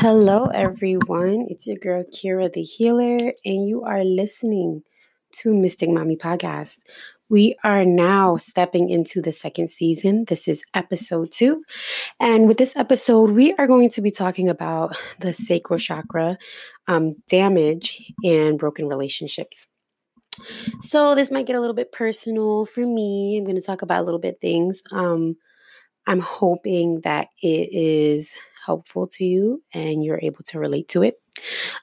Hello, 0.00 0.46
everyone. 0.46 1.46
It's 1.50 1.66
your 1.66 1.76
girl, 1.76 2.04
Kira 2.04 2.50
the 2.50 2.62
Healer, 2.62 3.18
and 3.44 3.68
you 3.68 3.82
are 3.82 4.02
listening 4.02 4.82
to 5.40 5.52
Mystic 5.52 5.90
Mommy 5.90 6.16
Podcast. 6.16 6.84
We 7.28 7.54
are 7.64 7.84
now 7.84 8.38
stepping 8.38 8.88
into 8.88 9.20
the 9.20 9.34
second 9.34 9.68
season. 9.68 10.24
This 10.26 10.48
is 10.48 10.64
episode 10.72 11.32
two. 11.32 11.64
And 12.18 12.48
with 12.48 12.56
this 12.56 12.76
episode, 12.76 13.32
we 13.32 13.52
are 13.58 13.66
going 13.66 13.90
to 13.90 14.00
be 14.00 14.10
talking 14.10 14.48
about 14.48 14.96
the 15.18 15.34
sacral 15.34 15.78
chakra, 15.78 16.38
um, 16.88 17.16
damage, 17.28 18.10
and 18.24 18.58
broken 18.58 18.86
relationships. 18.86 19.66
So, 20.80 21.14
this 21.14 21.30
might 21.30 21.46
get 21.46 21.56
a 21.56 21.60
little 21.60 21.76
bit 21.76 21.92
personal 21.92 22.64
for 22.64 22.86
me. 22.86 23.36
I'm 23.36 23.44
going 23.44 23.54
to 23.54 23.60
talk 23.60 23.82
about 23.82 24.00
a 24.00 24.04
little 24.04 24.18
bit 24.18 24.40
things. 24.40 24.82
Um, 24.92 25.36
I'm 26.06 26.20
hoping 26.20 27.02
that 27.04 27.28
it 27.42 27.68
is 27.70 28.32
helpful 28.70 29.06
to 29.06 29.24
you 29.24 29.62
and 29.74 30.04
you're 30.04 30.20
able 30.22 30.42
to 30.44 30.58
relate 30.58 30.88
to 30.88 31.02
it. 31.02 31.16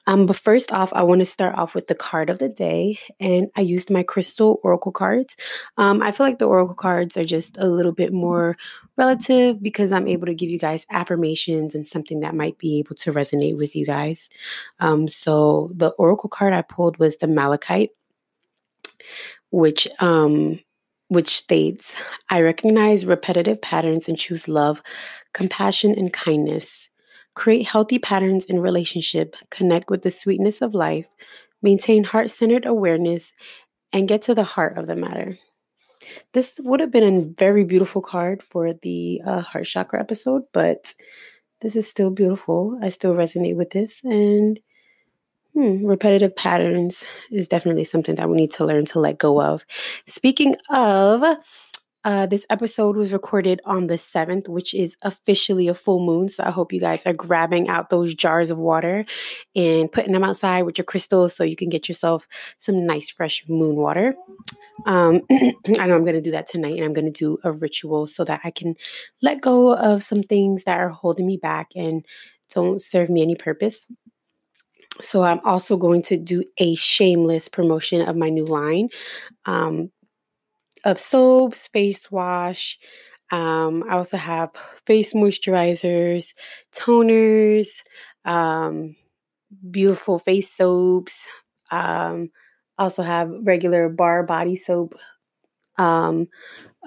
Um, 0.06 0.26
but 0.26 0.36
first 0.36 0.72
off, 0.72 0.92
I 0.92 1.02
want 1.02 1.20
to 1.20 1.24
start 1.24 1.56
off 1.56 1.74
with 1.74 1.86
the 1.88 1.94
card 1.94 2.30
of 2.30 2.38
the 2.38 2.48
day, 2.48 2.98
and 3.18 3.48
I 3.56 3.62
used 3.62 3.90
my 3.90 4.02
crystal 4.02 4.60
oracle 4.62 4.92
cards. 4.92 5.36
Um, 5.76 6.00
I 6.02 6.12
feel 6.12 6.26
like 6.26 6.38
the 6.38 6.46
oracle 6.46 6.76
cards 6.76 7.16
are 7.16 7.24
just 7.24 7.58
a 7.58 7.66
little 7.66 7.92
bit 7.92 8.12
more 8.12 8.56
relative 8.96 9.60
because 9.62 9.90
I'm 9.90 10.08
able 10.08 10.26
to 10.26 10.34
give 10.34 10.50
you 10.50 10.58
guys 10.58 10.86
affirmations 10.90 11.74
and 11.74 11.86
something 11.86 12.20
that 12.20 12.34
might 12.34 12.56
be 12.58 12.78
able 12.78 12.94
to 12.96 13.12
resonate 13.12 13.56
with 13.56 13.74
you 13.74 13.84
guys. 13.84 14.28
Um, 14.80 15.08
so 15.08 15.70
the 15.74 15.88
oracle 15.90 16.30
card 16.30 16.52
I 16.52 16.62
pulled 16.62 16.98
was 16.98 17.16
the 17.16 17.26
Malachite, 17.26 17.90
which 19.50 19.88
um, 19.98 20.60
which 21.08 21.36
states, 21.36 21.94
I 22.30 22.40
recognize 22.40 23.06
repetitive 23.06 23.60
patterns 23.60 24.08
and 24.08 24.18
choose 24.18 24.46
love, 24.46 24.82
compassion, 25.32 25.94
and 25.96 26.12
kindness. 26.12 26.88
Create 27.34 27.66
healthy 27.66 27.98
patterns 27.98 28.44
in 28.44 28.60
relationship, 28.60 29.36
connect 29.50 29.90
with 29.90 30.02
the 30.02 30.10
sweetness 30.10 30.60
of 30.60 30.74
life, 30.74 31.08
maintain 31.62 32.04
heart 32.04 32.30
centered 32.30 32.66
awareness, 32.66 33.32
and 33.92 34.08
get 34.08 34.22
to 34.22 34.34
the 34.34 34.44
heart 34.44 34.76
of 34.76 34.86
the 34.86 34.96
matter. 34.96 35.38
This 36.32 36.60
would 36.62 36.80
have 36.80 36.90
been 36.90 37.14
a 37.14 37.34
very 37.38 37.64
beautiful 37.64 38.02
card 38.02 38.42
for 38.42 38.72
the 38.72 39.20
uh, 39.24 39.40
heart 39.40 39.66
chakra 39.66 40.00
episode, 40.00 40.42
but 40.52 40.94
this 41.60 41.74
is 41.74 41.88
still 41.88 42.10
beautiful. 42.10 42.78
I 42.82 42.88
still 42.88 43.14
resonate 43.14 43.56
with 43.56 43.70
this, 43.70 44.00
and 44.04 44.60
Hmm, 45.58 45.84
repetitive 45.84 46.36
patterns 46.36 47.04
is 47.32 47.48
definitely 47.48 47.82
something 47.82 48.14
that 48.14 48.28
we 48.28 48.36
need 48.36 48.52
to 48.52 48.64
learn 48.64 48.84
to 48.84 49.00
let 49.00 49.18
go 49.18 49.42
of. 49.42 49.66
Speaking 50.06 50.54
of, 50.70 51.24
uh, 52.04 52.26
this 52.26 52.46
episode 52.48 52.96
was 52.96 53.12
recorded 53.12 53.60
on 53.64 53.88
the 53.88 53.98
7th, 53.98 54.48
which 54.48 54.72
is 54.72 54.96
officially 55.02 55.66
a 55.66 55.74
full 55.74 55.98
moon. 56.06 56.28
So 56.28 56.44
I 56.44 56.52
hope 56.52 56.72
you 56.72 56.78
guys 56.78 57.04
are 57.06 57.12
grabbing 57.12 57.68
out 57.68 57.90
those 57.90 58.14
jars 58.14 58.52
of 58.52 58.60
water 58.60 59.04
and 59.56 59.90
putting 59.90 60.12
them 60.12 60.22
outside 60.22 60.62
with 60.62 60.78
your 60.78 60.84
crystals 60.84 61.34
so 61.34 61.42
you 61.42 61.56
can 61.56 61.70
get 61.70 61.88
yourself 61.88 62.28
some 62.60 62.86
nice, 62.86 63.10
fresh 63.10 63.42
moon 63.48 63.74
water. 63.74 64.14
Um, 64.86 65.22
I 65.30 65.88
know 65.88 65.96
I'm 65.96 66.04
going 66.04 66.12
to 66.12 66.20
do 66.20 66.30
that 66.30 66.46
tonight 66.46 66.76
and 66.76 66.84
I'm 66.84 66.92
going 66.92 67.12
to 67.12 67.18
do 67.18 67.38
a 67.42 67.50
ritual 67.50 68.06
so 68.06 68.22
that 68.22 68.42
I 68.44 68.52
can 68.52 68.76
let 69.22 69.40
go 69.40 69.74
of 69.74 70.04
some 70.04 70.22
things 70.22 70.62
that 70.64 70.78
are 70.78 70.90
holding 70.90 71.26
me 71.26 71.36
back 71.36 71.72
and 71.74 72.06
don't 72.54 72.80
serve 72.80 73.10
me 73.10 73.22
any 73.22 73.34
purpose. 73.34 73.86
So 75.00 75.22
I'm 75.22 75.40
also 75.44 75.76
going 75.76 76.02
to 76.02 76.16
do 76.16 76.42
a 76.58 76.74
shameless 76.74 77.48
promotion 77.48 78.02
of 78.06 78.16
my 78.16 78.30
new 78.30 78.44
line 78.44 78.88
um, 79.46 79.90
of 80.84 80.98
soaps, 80.98 81.68
face 81.68 82.10
wash. 82.10 82.78
Um, 83.32 83.84
I 83.88 83.94
also 83.94 84.16
have 84.16 84.50
face 84.86 85.14
moisturizers, 85.14 86.26
toners, 86.76 87.68
um, 88.24 88.96
beautiful 89.70 90.18
face 90.18 90.52
soaps. 90.52 91.26
Um, 91.70 92.30
also 92.78 93.02
have 93.02 93.30
regular 93.44 93.88
bar 93.88 94.24
body 94.24 94.56
soap. 94.56 94.94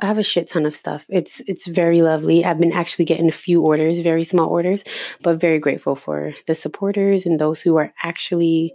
I 0.02 0.08
have 0.08 0.18
a 0.18 0.24
shit 0.24 0.50
ton 0.50 0.66
of 0.66 0.76
stuff. 0.76 1.06
It's 1.10 1.42
it's 1.46 1.68
very 1.68 2.02
lovely. 2.02 2.44
I've 2.44 2.58
been 2.58 2.74
actually 2.74 3.06
getting 3.06 3.30
a 3.30 3.32
few 3.32 3.62
orders, 3.62 4.00
very 4.00 4.24
small 4.24 4.50
orders, 4.50 4.84
but 5.22 5.40
very 5.40 5.60
grateful 5.60 5.96
for 5.96 6.34
the 6.48 6.56
supporters 6.56 7.28
and 7.28 7.40
those 7.40 7.62
who 7.62 7.78
are 7.78 7.94
actually 8.04 8.74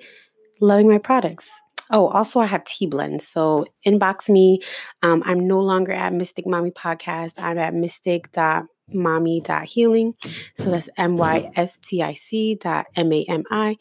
loving 0.61 0.89
my 0.89 0.99
products. 0.99 1.51
Oh, 1.91 2.07
also 2.09 2.41
I 2.41 2.47
have 2.47 2.65
tea 2.65 2.87
blends. 2.87 3.27
So 3.27 3.67
inbox 3.85 4.29
me. 4.29 4.61
Um, 5.03 5.25
I'm 5.27 5.47
no 5.47 5.61
longer 5.61 5.93
at 5.93 6.13
Mystic 6.13 6.47
Mommy 6.47 6.71
Podcast. 6.71 7.35
I'm 7.39 7.59
at 7.59 7.75
mystic.mami.healing. 7.75 10.15
So 10.55 10.71
that's 10.71 10.89
M-Y-S-T-I-C 10.97 12.59
dot 12.61 12.87
M-A-M-I 12.97 13.77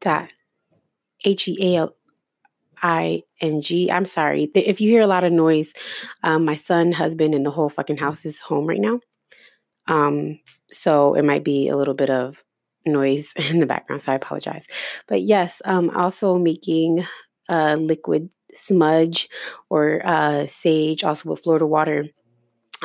dot 0.00 0.28
H-E-A-L 1.24 1.94
I 2.82 3.22
N 3.40 3.62
G. 3.62 3.90
I'm 3.90 4.04
sorry. 4.04 4.50
If 4.54 4.80
you 4.80 4.90
hear 4.90 5.02
a 5.02 5.06
lot 5.06 5.24
of 5.24 5.32
noise, 5.32 5.72
um, 6.22 6.44
my 6.44 6.56
son, 6.56 6.92
husband, 6.92 7.34
and 7.34 7.44
the 7.44 7.50
whole 7.50 7.68
fucking 7.68 7.98
house 7.98 8.24
is 8.24 8.40
home 8.40 8.66
right 8.66 8.80
now. 8.80 9.00
Um, 9.86 10.40
so 10.70 11.14
it 11.14 11.24
might 11.24 11.44
be 11.44 11.68
a 11.68 11.76
little 11.76 11.94
bit 11.94 12.10
of 12.10 12.42
noise 12.86 13.32
in 13.50 13.58
the 13.58 13.66
background. 13.66 14.02
So 14.02 14.12
I 14.12 14.16
apologize. 14.16 14.66
But 15.06 15.22
yes, 15.22 15.60
um, 15.64 15.90
also 15.90 16.38
making 16.38 17.06
a 17.48 17.76
liquid 17.76 18.30
smudge 18.52 19.28
or 19.68 20.00
uh, 20.04 20.46
sage, 20.46 21.04
also 21.04 21.30
with 21.30 21.40
Florida 21.40 21.66
water. 21.66 22.06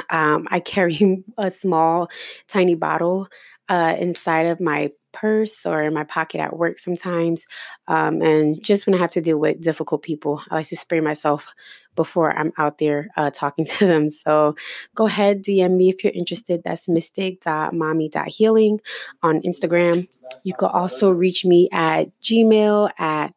Um, 0.10 0.48
I 0.52 0.60
carry 0.60 1.24
a 1.38 1.50
small, 1.52 2.10
tiny 2.48 2.76
bottle 2.76 3.28
uh, 3.70 3.96
inside 4.00 4.48
of 4.48 4.60
my 4.60 4.92
purse 5.16 5.66
or 5.66 5.82
in 5.82 5.94
my 5.94 6.04
pocket 6.04 6.42
at 6.42 6.58
work 6.58 6.78
sometimes. 6.78 7.46
Um, 7.88 8.22
and 8.22 8.62
just 8.62 8.86
when 8.86 8.94
I 8.94 8.98
have 9.00 9.12
to 9.12 9.22
deal 9.22 9.40
with 9.40 9.64
difficult 9.64 10.04
people, 10.04 10.42
I 10.52 10.56
like 10.56 10.68
to 10.68 10.76
spray 10.76 11.00
myself 11.00 11.56
before 11.96 12.38
I'm 12.38 12.52
out 12.58 12.78
there 12.78 13.08
uh, 13.16 13.32
talking 13.32 13.66
to 13.66 13.88
them. 13.88 14.10
So 14.10 14.58
go 14.94 15.06
ahead, 15.08 15.44
DM 15.44 15.78
me 15.78 15.88
if 15.90 16.04
you're 16.04 16.12
interested. 16.14 16.62
That's 16.64 16.90
mystic.mami.healing 16.90 18.82
on 19.24 19.42
Instagram. 19.42 20.08
You 20.44 20.54
can 20.54 20.70
also 20.70 21.10
reach 21.10 21.46
me 21.46 21.70
at 21.72 22.10
gmail 22.22 22.92
at 23.00 23.34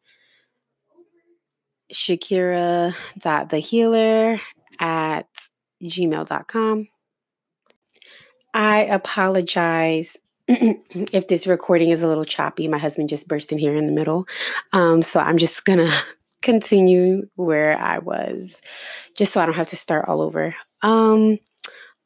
shakira.thehealer 1.92 4.40
at 4.80 5.28
gmail.com. 5.82 6.88
I 8.54 8.84
apologize 8.84 10.16
if 11.12 11.28
this 11.28 11.46
recording 11.46 11.90
is 11.90 12.02
a 12.02 12.08
little 12.08 12.24
choppy. 12.24 12.68
My 12.68 12.78
husband 12.78 13.10
just 13.10 13.28
burst 13.28 13.52
in 13.52 13.58
here 13.58 13.76
in 13.76 13.86
the 13.86 13.92
middle. 13.92 14.26
Um, 14.72 15.02
so 15.02 15.20
I'm 15.20 15.36
just 15.36 15.62
to 15.66 15.92
continue 16.42 17.28
where 17.34 17.78
I 17.78 17.98
was 17.98 18.58
just 19.14 19.34
so 19.34 19.42
I 19.42 19.46
don't 19.46 19.56
have 19.56 19.66
to 19.68 19.76
start 19.76 20.08
all 20.08 20.22
over. 20.22 20.54
Um, 20.80 21.38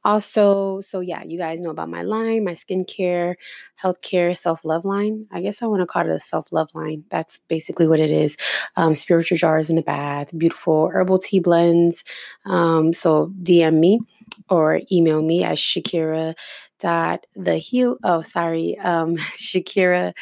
also, 0.04 0.80
so 0.80 0.98
yeah, 0.98 1.22
you 1.22 1.38
guys 1.38 1.60
know 1.60 1.70
about 1.70 1.88
my 1.88 2.02
line, 2.02 2.42
my 2.42 2.54
skincare, 2.54 3.36
healthcare, 3.80 4.36
self 4.36 4.64
love 4.64 4.84
line. 4.84 5.28
I 5.30 5.40
guess 5.40 5.62
I 5.62 5.66
want 5.66 5.82
to 5.82 5.86
call 5.86 6.02
it 6.02 6.08
a 6.08 6.18
self 6.18 6.50
love 6.50 6.68
line. 6.74 7.04
That's 7.10 7.38
basically 7.46 7.86
what 7.86 8.00
it 8.00 8.10
is. 8.10 8.36
Um, 8.74 8.96
spiritual 8.96 9.38
jars 9.38 9.70
in 9.70 9.76
the 9.76 9.82
bath, 9.82 10.36
beautiful 10.36 10.88
herbal 10.92 11.18
tea 11.18 11.38
blends. 11.38 12.02
Um, 12.44 12.92
so 12.92 13.32
DM 13.40 13.78
me 13.78 14.00
or 14.48 14.80
email 14.90 15.22
me 15.22 15.44
at 15.44 15.58
Shakira 15.58 16.34
dot 16.82 17.24
the 17.34 17.56
heal 17.56 17.96
oh 18.02 18.22
sorry 18.22 18.76
um 18.78 19.16
Shakira 19.38 20.12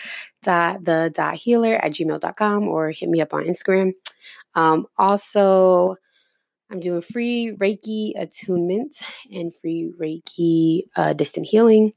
dot 0.42 0.84
the 0.84 1.10
dot 1.14 1.34
healer 1.36 1.74
at 1.74 1.92
gmail.com 1.92 2.68
or 2.68 2.90
hit 2.90 3.08
me 3.08 3.20
up 3.20 3.32
on 3.34 3.44
Instagram. 3.44 3.92
Um 4.54 4.86
also 4.98 5.96
I'm 6.70 6.78
doing 6.78 7.02
free 7.02 7.56
Reiki 7.58 8.12
attunement 8.16 8.96
and 9.32 9.52
free 9.54 9.92
Reiki 10.00 10.82
uh, 10.94 11.14
distant 11.14 11.46
healing. 11.46 11.92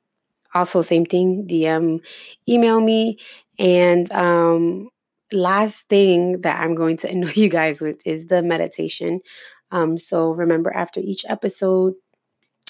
Also, 0.56 0.82
same 0.82 1.06
thing, 1.06 1.48
DM, 1.48 2.00
email 2.50 2.80
me. 2.82 3.20
And 3.60 4.12
um, 4.12 4.90
last 5.32 5.88
thing 5.90 6.42
that 6.42 6.60
I'm 6.60 6.74
going 6.76 6.98
to 6.98 7.10
annoy 7.12 7.34
you 7.36 7.50
guys 7.50 7.82
with 7.82 8.06
is 8.06 8.28
the 8.28 8.42
meditation. 8.42 9.22
Um, 9.72 9.98
so 9.98 10.32
remember, 10.34 10.74
after 10.74 11.00
each 11.00 11.24
episode, 11.28 11.94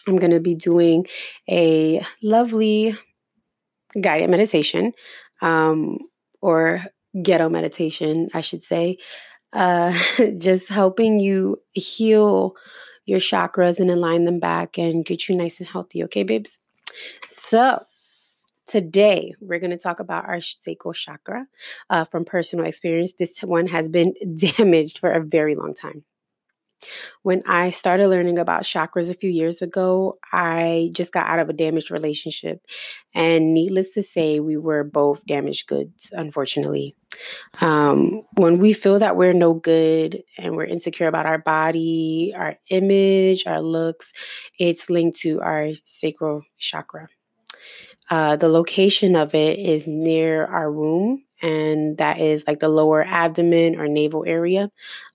I'm 0.07 0.17
going 0.17 0.31
to 0.31 0.39
be 0.39 0.55
doing 0.55 1.05
a 1.49 2.05
lovely 2.21 2.95
guided 3.99 4.29
meditation 4.29 4.93
um, 5.41 5.99
or 6.41 6.83
ghetto 7.21 7.49
meditation, 7.49 8.29
I 8.33 8.41
should 8.41 8.63
say. 8.63 8.97
Uh, 9.51 9.97
just 10.37 10.69
helping 10.69 11.19
you 11.19 11.57
heal 11.73 12.55
your 13.05 13.19
chakras 13.19 13.79
and 13.79 13.91
align 13.91 14.25
them 14.25 14.39
back 14.39 14.77
and 14.77 15.05
get 15.05 15.27
you 15.27 15.35
nice 15.35 15.59
and 15.59 15.69
healthy. 15.69 16.03
Okay, 16.05 16.23
babes? 16.23 16.59
So, 17.27 17.85
today 18.65 19.33
we're 19.41 19.59
going 19.59 19.71
to 19.71 19.77
talk 19.77 19.99
about 19.99 20.25
our 20.25 20.41
sacral 20.41 20.93
chakra 20.93 21.47
uh, 21.89 22.05
from 22.05 22.25
personal 22.25 22.65
experience. 22.65 23.13
This 23.13 23.39
one 23.39 23.67
has 23.67 23.89
been 23.89 24.13
damaged 24.35 24.99
for 24.99 25.11
a 25.11 25.23
very 25.23 25.55
long 25.55 25.73
time. 25.73 26.03
When 27.21 27.41
I 27.47 27.69
started 27.69 28.07
learning 28.09 28.39
about 28.39 28.63
chakras 28.63 29.09
a 29.09 29.13
few 29.13 29.29
years 29.29 29.61
ago, 29.61 30.17
I 30.31 30.89
just 30.93 31.11
got 31.11 31.27
out 31.27 31.39
of 31.39 31.49
a 31.49 31.53
damaged 31.53 31.91
relationship. 31.91 32.61
And 33.13 33.53
needless 33.53 33.93
to 33.93 34.03
say, 34.03 34.39
we 34.39 34.57
were 34.57 34.83
both 34.83 35.25
damaged 35.25 35.67
goods, 35.67 36.09
unfortunately. 36.11 36.95
Um, 37.61 38.23
when 38.37 38.57
we 38.57 38.73
feel 38.73 38.99
that 38.99 39.15
we're 39.15 39.33
no 39.33 39.53
good 39.53 40.23
and 40.37 40.55
we're 40.55 40.65
insecure 40.65 41.07
about 41.07 41.25
our 41.25 41.37
body, 41.37 42.33
our 42.35 42.57
image, 42.69 43.45
our 43.45 43.61
looks, 43.61 44.11
it's 44.59 44.89
linked 44.89 45.19
to 45.19 45.41
our 45.41 45.69
sacral 45.85 46.43
chakra. 46.57 47.07
Uh, 48.09 48.35
the 48.35 48.49
location 48.49 49.15
of 49.15 49.33
it 49.33 49.57
is 49.59 49.87
near 49.87 50.45
our 50.45 50.71
womb, 50.71 51.23
and 51.41 51.97
that 51.97 52.19
is 52.19 52.43
like 52.47 52.59
the 52.59 52.69
lower 52.69 53.03
abdomen 53.03 53.79
or 53.79 53.87
navel 53.87 54.23
area. 54.27 54.69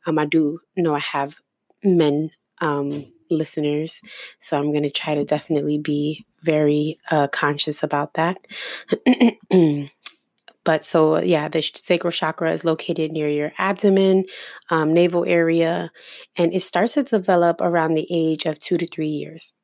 Um, 0.07 0.19
I 0.19 0.25
do 0.25 0.61
know 0.77 0.95
I 0.95 1.01
have 1.01 1.37
men 1.85 2.31
um, 2.61 3.07
listeners, 3.31 4.01
so 4.41 4.59
I'm 4.59 4.73
going 4.73 4.83
to 4.85 4.91
try 4.91 5.15
to 5.15 5.25
definitely 5.25 5.79
be 5.79 6.27
very 6.43 6.99
uh, 7.11 7.29
conscious 7.29 7.83
about 7.83 8.15
that. 8.15 8.39
But 10.69 10.85
so, 10.85 11.19
yeah, 11.19 11.49
the 11.49 11.63
sacral 11.63 12.11
chakra 12.11 12.53
is 12.53 12.63
located 12.63 13.11
near 13.11 13.27
your 13.27 13.53
abdomen, 13.57 14.25
um, 14.69 14.93
navel 14.93 15.25
area, 15.25 15.91
and 16.37 16.53
it 16.53 16.61
starts 16.61 16.93
to 16.93 17.05
develop 17.05 17.63
around 17.63 17.95
the 17.95 18.07
age 18.11 18.45
of 18.45 18.61
two 18.61 18.77
to 18.77 18.87
three 18.87 19.09
years. 19.09 19.55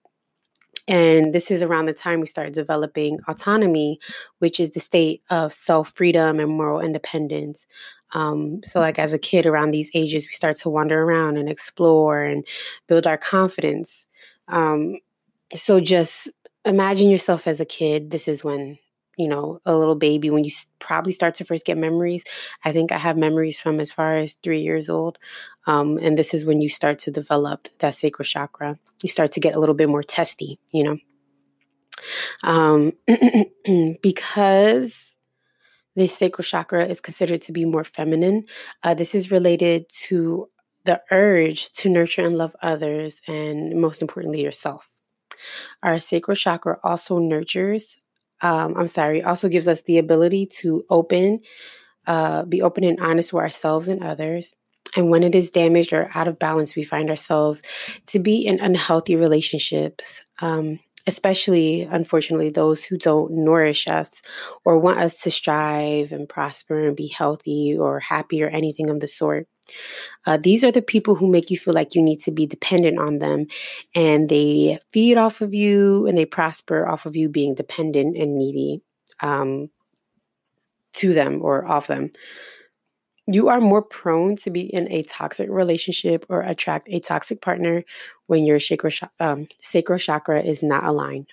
And 0.89 1.35
this 1.35 1.51
is 1.51 1.63
around 1.63 1.87
the 1.87 1.93
time 1.93 2.21
we 2.21 2.27
start 2.27 2.55
developing 2.55 3.19
autonomy, 3.29 3.99
which 4.39 4.59
is 4.59 4.71
the 4.71 4.81
state 4.81 5.21
of 5.29 5.53
self 5.53 5.93
freedom 5.95 6.41
and 6.41 6.51
moral 6.51 6.81
independence. 6.81 7.67
Um, 8.15 8.63
so, 8.65 8.81
like 8.81 8.99
as 8.99 9.13
a 9.13 9.19
kid 9.19 9.47
around 9.47 9.73
these 9.73 9.91
ages, 9.95 10.27
we 10.27 10.33
start 10.33 10.57
to 10.59 10.71
wander 10.71 11.03
around 11.03 11.37
and 11.37 11.49
explore 11.49 12.23
and 12.23 12.45
build 12.87 13.07
our 13.07 13.19
confidence. 13.19 14.07
Um, 14.49 14.99
so, 15.53 15.81
just 15.81 16.31
imagine 16.65 17.11
yourself 17.11 17.47
as 17.47 17.61
a 17.61 17.67
kid. 17.67 18.11
This 18.11 18.29
is 18.29 18.43
when 18.45 18.79
you 19.17 19.29
know, 19.29 19.61
a 19.65 19.75
little 19.77 19.95
baby 19.95 20.31
when 20.31 20.45
you 20.45 20.51
probably 20.79 21.13
start 21.13 21.35
to 21.37 21.45
first 21.45 21.67
get 21.67 21.79
memories. 21.79 22.25
I 22.65 22.73
think 22.73 22.93
I 22.93 22.99
have 22.99 23.17
memories 23.17 23.61
from 23.61 23.81
as 23.81 23.93
far 23.93 24.17
as 24.17 24.35
three 24.35 24.63
years 24.63 24.89
old. 24.89 25.19
Um, 25.67 25.99
and 25.99 26.19
this 26.19 26.35
is 26.35 26.45
when 26.45 26.61
you 26.61 26.69
start 26.69 26.99
to 27.01 27.11
develop 27.11 27.69
that 27.79 27.95
sacral 27.95 28.25
chakra. 28.25 28.79
You 29.03 29.09
start 29.09 29.33
to 29.33 29.41
get 29.41 29.55
a 29.55 29.61
little 29.61 29.75
bit 29.75 29.89
more 29.89 30.03
testy, 30.03 30.59
you 30.73 30.85
know. 30.85 30.99
Um, 32.43 32.93
because 34.03 35.14
this 35.97 36.17
sacral 36.17 36.45
chakra 36.45 36.87
is 36.87 37.01
considered 37.01 37.43
to 37.43 37.53
be 37.53 37.65
more 37.65 37.85
feminine, 37.85 38.45
uh, 38.83 38.95
this 38.95 39.15
is 39.15 39.31
related 39.31 39.87
to 40.09 40.49
the 40.85 41.01
urge 41.11 41.73
to 41.73 41.89
nurture 41.89 42.25
and 42.25 42.37
love 42.37 42.55
others, 42.63 43.21
and 43.27 43.81
most 43.81 44.03
importantly, 44.03 44.43
yourself. 44.43 44.91
Our 45.83 45.99
sacral 45.99 46.35
chakra 46.37 46.79
also 46.83 47.19
nurtures 47.19 47.97
um, 48.45 48.77
I'm 48.77 48.89
sorry, 48.89 49.23
also 49.23 49.49
gives 49.49 49.69
us 49.69 49.83
the 49.83 49.99
ability 49.99 50.47
to 50.61 50.85
open, 50.91 51.41
uh, 52.07 52.45
be 52.45 52.61
open 52.61 52.85
and 52.85 53.01
honest 53.01 53.33
with 53.33 53.43
ourselves 53.43 53.89
and 53.89 54.05
others. 54.05 54.55
And 54.97 55.11
when 55.11 55.23
it 55.23 55.35
is 55.35 55.51
damaged 55.51 55.93
or 55.93 56.11
out 56.15 56.29
of 56.29 56.39
balance, 56.39 56.77
we 56.77 56.85
find 56.85 57.09
ourselves 57.09 57.63
to 58.09 58.19
be 58.19 58.47
in 58.47 58.61
unhealthy 58.61 59.17
relationships, 59.17 60.23
um, 60.41 60.79
especially, 61.07 61.83
unfortunately, 61.83 62.51
those 62.51 62.85
who 62.85 62.97
don't 62.97 63.33
nourish 63.33 63.87
us 63.87 64.23
or 64.65 64.79
want 64.79 65.01
us 65.01 65.23
to 65.23 65.31
strive 65.31 66.13
and 66.13 66.29
prosper 66.29 66.87
and 66.87 66.97
be 66.97 67.09
healthy 67.09 67.77
or 67.79 68.01
happy 68.01 68.43
or 68.43 68.49
anything 68.49 68.91
of 68.91 69.01
the 69.01 69.09
sort. 69.09 69.47
Uh, 70.27 70.37
these 70.37 70.65
are 70.65 70.73
the 70.73 70.83
people 70.83 71.15
who 71.15 71.31
make 71.31 71.51
you 71.51 71.59
feel 71.59 71.75
like 71.75 71.95
you 71.95 72.03
need 72.03 72.21
to 72.21 72.31
be 72.31 72.47
dependent 72.47 72.99
on 72.99 73.19
them, 73.19 73.47
and 73.95 74.29
they 74.29 74.79
feed 74.93 75.17
off 75.17 75.41
of 75.41 75.55
you 75.55 76.07
and 76.07 76.17
they 76.19 76.27
prosper 76.27 76.87
off 76.87 77.07
of 77.07 77.17
you 77.17 77.29
being 77.29 77.55
dependent 77.55 78.17
and 78.17 78.37
needy 78.37 78.83
um, 79.21 79.71
to 80.95 81.13
them 81.15 81.41
or 81.43 81.67
off 81.67 81.87
them. 81.87 82.11
You 83.27 83.49
are 83.49 83.61
more 83.61 83.83
prone 83.83 84.37
to 84.37 84.51
be 84.51 84.63
in 84.63 84.91
a 84.91 85.03
toxic 85.03 85.49
relationship 85.51 86.25
or 86.29 86.41
attract 86.43 86.89
a 86.91 87.01
toxic 87.01 87.41
partner 87.41 87.85
when 88.27 88.45
your 88.45 88.61
sacral, 88.61 88.93
um, 89.21 89.49
sacral 89.61 89.99
chakra 89.99 90.43
is 90.43 90.63
not 90.63 90.85
aligned. 90.85 91.29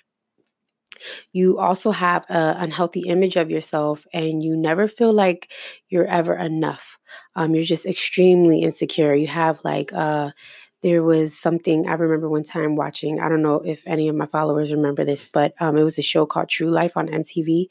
You 1.32 1.58
also 1.58 1.90
have 1.92 2.24
an 2.28 2.56
unhealthy 2.64 3.00
image 3.08 3.36
of 3.36 3.50
yourself, 3.50 4.06
and 4.12 4.42
you 4.42 4.56
never 4.56 4.88
feel 4.88 5.12
like 5.12 5.50
you're 5.88 6.06
ever 6.06 6.36
enough. 6.36 6.98
Um, 7.34 7.54
you're 7.54 7.64
just 7.64 7.86
extremely 7.86 8.62
insecure. 8.62 9.14
You 9.14 9.26
have 9.28 9.60
like 9.64 9.92
uh, 9.92 10.30
there 10.82 11.02
was 11.02 11.38
something 11.38 11.86
I 11.86 11.92
remember 11.92 12.28
one 12.28 12.42
time 12.42 12.74
watching. 12.74 13.20
I 13.20 13.28
don't 13.28 13.42
know 13.42 13.60
if 13.64 13.82
any 13.86 14.08
of 14.08 14.16
my 14.16 14.26
followers 14.26 14.72
remember 14.72 15.04
this, 15.04 15.28
but 15.28 15.54
um, 15.60 15.76
it 15.76 15.84
was 15.84 15.98
a 15.98 16.02
show 16.02 16.26
called 16.26 16.48
True 16.48 16.70
Life 16.70 16.96
on 16.96 17.06
MTV. 17.06 17.66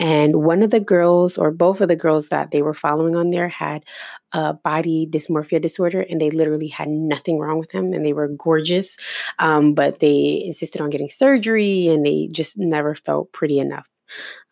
And 0.00 0.36
one 0.36 0.62
of 0.62 0.70
the 0.70 0.80
girls, 0.80 1.36
or 1.36 1.50
both 1.50 1.82
of 1.82 1.88
the 1.88 1.96
girls 1.96 2.30
that 2.30 2.50
they 2.50 2.62
were 2.62 2.72
following 2.72 3.16
on 3.16 3.30
there, 3.30 3.48
had 3.48 3.84
a 4.32 4.54
body 4.54 5.06
dysmorphia 5.08 5.60
disorder, 5.60 6.00
and 6.00 6.20
they 6.20 6.30
literally 6.30 6.68
had 6.68 6.88
nothing 6.88 7.38
wrong 7.38 7.58
with 7.58 7.70
them, 7.70 7.92
and 7.92 8.04
they 8.04 8.14
were 8.14 8.28
gorgeous. 8.28 8.96
Um, 9.38 9.74
but 9.74 10.00
they 10.00 10.42
insisted 10.44 10.80
on 10.80 10.90
getting 10.90 11.10
surgery, 11.10 11.88
and 11.88 12.04
they 12.04 12.28
just 12.32 12.56
never 12.56 12.94
felt 12.94 13.30
pretty 13.32 13.58
enough. 13.58 13.88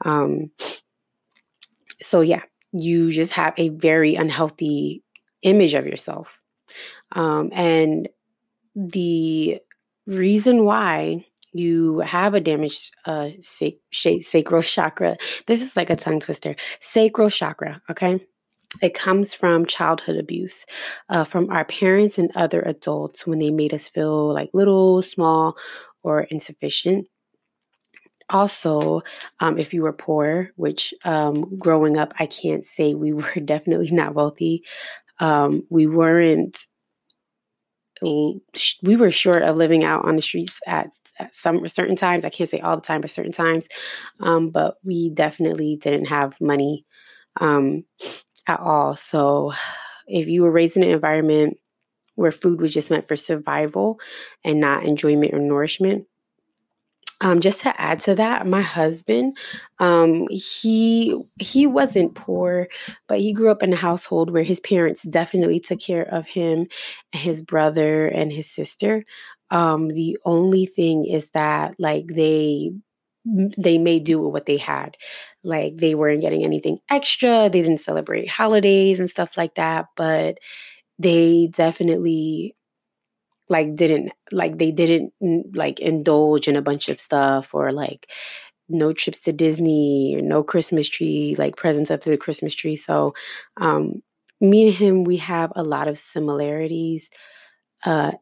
Um, 0.04 0.50
so, 2.00 2.20
yeah, 2.20 2.42
you 2.72 3.10
just 3.12 3.32
have 3.32 3.54
a 3.56 3.70
very 3.70 4.16
unhealthy 4.16 5.02
image 5.42 5.74
of 5.74 5.86
yourself. 5.86 6.41
Um, 7.12 7.50
and 7.52 8.08
the 8.74 9.60
reason 10.06 10.64
why 10.64 11.26
you 11.52 12.00
have 12.00 12.34
a 12.34 12.40
damaged 12.40 12.94
uh, 13.06 13.30
sac- 13.40 13.74
sacral 13.92 14.62
chakra, 14.62 15.16
this 15.46 15.62
is 15.62 15.76
like 15.76 15.90
a 15.90 15.96
tongue 15.96 16.20
twister, 16.20 16.56
sacral 16.80 17.28
chakra, 17.28 17.80
okay? 17.90 18.26
It 18.80 18.94
comes 18.94 19.34
from 19.34 19.66
childhood 19.66 20.16
abuse, 20.16 20.64
uh, 21.10 21.24
from 21.24 21.50
our 21.50 21.64
parents 21.66 22.16
and 22.16 22.30
other 22.34 22.62
adults 22.62 23.26
when 23.26 23.38
they 23.38 23.50
made 23.50 23.74
us 23.74 23.86
feel 23.86 24.32
like 24.32 24.50
little, 24.54 25.02
small, 25.02 25.56
or 26.02 26.22
insufficient. 26.22 27.06
Also, 28.30 29.02
um, 29.40 29.58
if 29.58 29.74
you 29.74 29.82
were 29.82 29.92
poor, 29.92 30.52
which 30.56 30.94
um, 31.04 31.58
growing 31.58 31.98
up, 31.98 32.14
I 32.18 32.24
can't 32.24 32.64
say 32.64 32.94
we 32.94 33.12
were 33.12 33.34
definitely 33.44 33.90
not 33.90 34.14
wealthy. 34.14 34.64
Um, 35.18 35.64
we 35.68 35.86
weren't 35.86 36.56
we 38.02 38.96
were 38.96 39.10
short 39.10 39.42
of 39.42 39.56
living 39.56 39.84
out 39.84 40.04
on 40.04 40.16
the 40.16 40.22
streets 40.22 40.60
at, 40.66 40.88
at 41.18 41.34
some 41.34 41.66
certain 41.68 41.96
times. 41.96 42.24
I 42.24 42.30
can't 42.30 42.50
say 42.50 42.60
all 42.60 42.76
the 42.76 42.82
time, 42.82 43.00
but 43.00 43.10
certain 43.10 43.32
times. 43.32 43.68
Um, 44.20 44.50
but 44.50 44.76
we 44.84 45.10
definitely 45.10 45.78
didn't 45.80 46.06
have 46.06 46.34
money 46.40 46.84
um, 47.40 47.84
at 48.46 48.60
all. 48.60 48.96
So 48.96 49.52
if 50.06 50.26
you 50.26 50.42
were 50.42 50.52
raised 50.52 50.76
in 50.76 50.82
an 50.82 50.90
environment 50.90 51.58
where 52.14 52.32
food 52.32 52.60
was 52.60 52.74
just 52.74 52.90
meant 52.90 53.06
for 53.06 53.16
survival 53.16 53.98
and 54.44 54.60
not 54.60 54.84
enjoyment 54.84 55.32
or 55.32 55.38
nourishment, 55.38 56.06
um, 57.22 57.40
just 57.40 57.60
to 57.62 57.80
add 57.80 58.00
to 58.00 58.14
that, 58.16 58.46
my 58.46 58.62
husband, 58.62 59.38
um, 59.78 60.26
he 60.30 61.16
he 61.40 61.66
wasn't 61.66 62.14
poor, 62.16 62.68
but 63.08 63.20
he 63.20 63.32
grew 63.32 63.50
up 63.50 63.62
in 63.62 63.72
a 63.72 63.76
household 63.76 64.30
where 64.32 64.42
his 64.42 64.60
parents 64.60 65.04
definitely 65.04 65.60
took 65.60 65.80
care 65.80 66.02
of 66.02 66.26
him, 66.28 66.66
his 67.12 67.42
brother, 67.42 68.06
and 68.08 68.32
his 68.32 68.50
sister. 68.50 69.04
Um, 69.50 69.88
the 69.88 70.18
only 70.24 70.66
thing 70.66 71.06
is 71.06 71.30
that 71.32 71.76
like 71.78 72.08
they 72.08 72.72
they 73.24 73.78
made 73.78 74.04
do 74.04 74.20
with 74.20 74.32
what 74.32 74.46
they 74.46 74.56
had. 74.56 74.96
Like 75.44 75.76
they 75.76 75.94
weren't 75.94 76.20
getting 76.22 76.44
anything 76.44 76.78
extra. 76.90 77.48
They 77.48 77.62
didn't 77.62 77.78
celebrate 77.80 78.28
holidays 78.28 78.98
and 79.00 79.08
stuff 79.10 79.36
like 79.36 79.54
that, 79.56 79.86
but 79.96 80.38
they 80.98 81.50
definitely 81.54 82.56
like 83.52 83.70
didn't 83.76 84.12
like 84.32 84.58
they 84.58 84.72
didn't 84.72 85.12
like 85.54 85.80
indulge 85.80 86.48
in 86.48 86.56
a 86.56 86.62
bunch 86.70 86.88
of 86.88 87.00
stuff 87.00 87.54
or 87.54 87.72
like 87.72 88.10
no 88.68 88.92
trips 88.92 89.20
to 89.22 89.32
Disney 89.32 90.14
or 90.16 90.22
no 90.22 90.42
Christmas 90.42 90.88
tree 90.88 91.36
like 91.38 91.56
presents 91.56 91.90
up 91.90 92.00
to 92.02 92.10
the 92.10 92.16
Christmas 92.26 92.54
tree. 92.54 92.76
So 92.76 93.14
um 93.58 94.02
me 94.40 94.68
and 94.68 94.76
him 94.76 95.04
we 95.04 95.18
have 95.18 95.52
a 95.56 95.62
lot 95.64 95.88
of 95.88 95.98
similarities 95.98 97.10
uh 97.86 98.12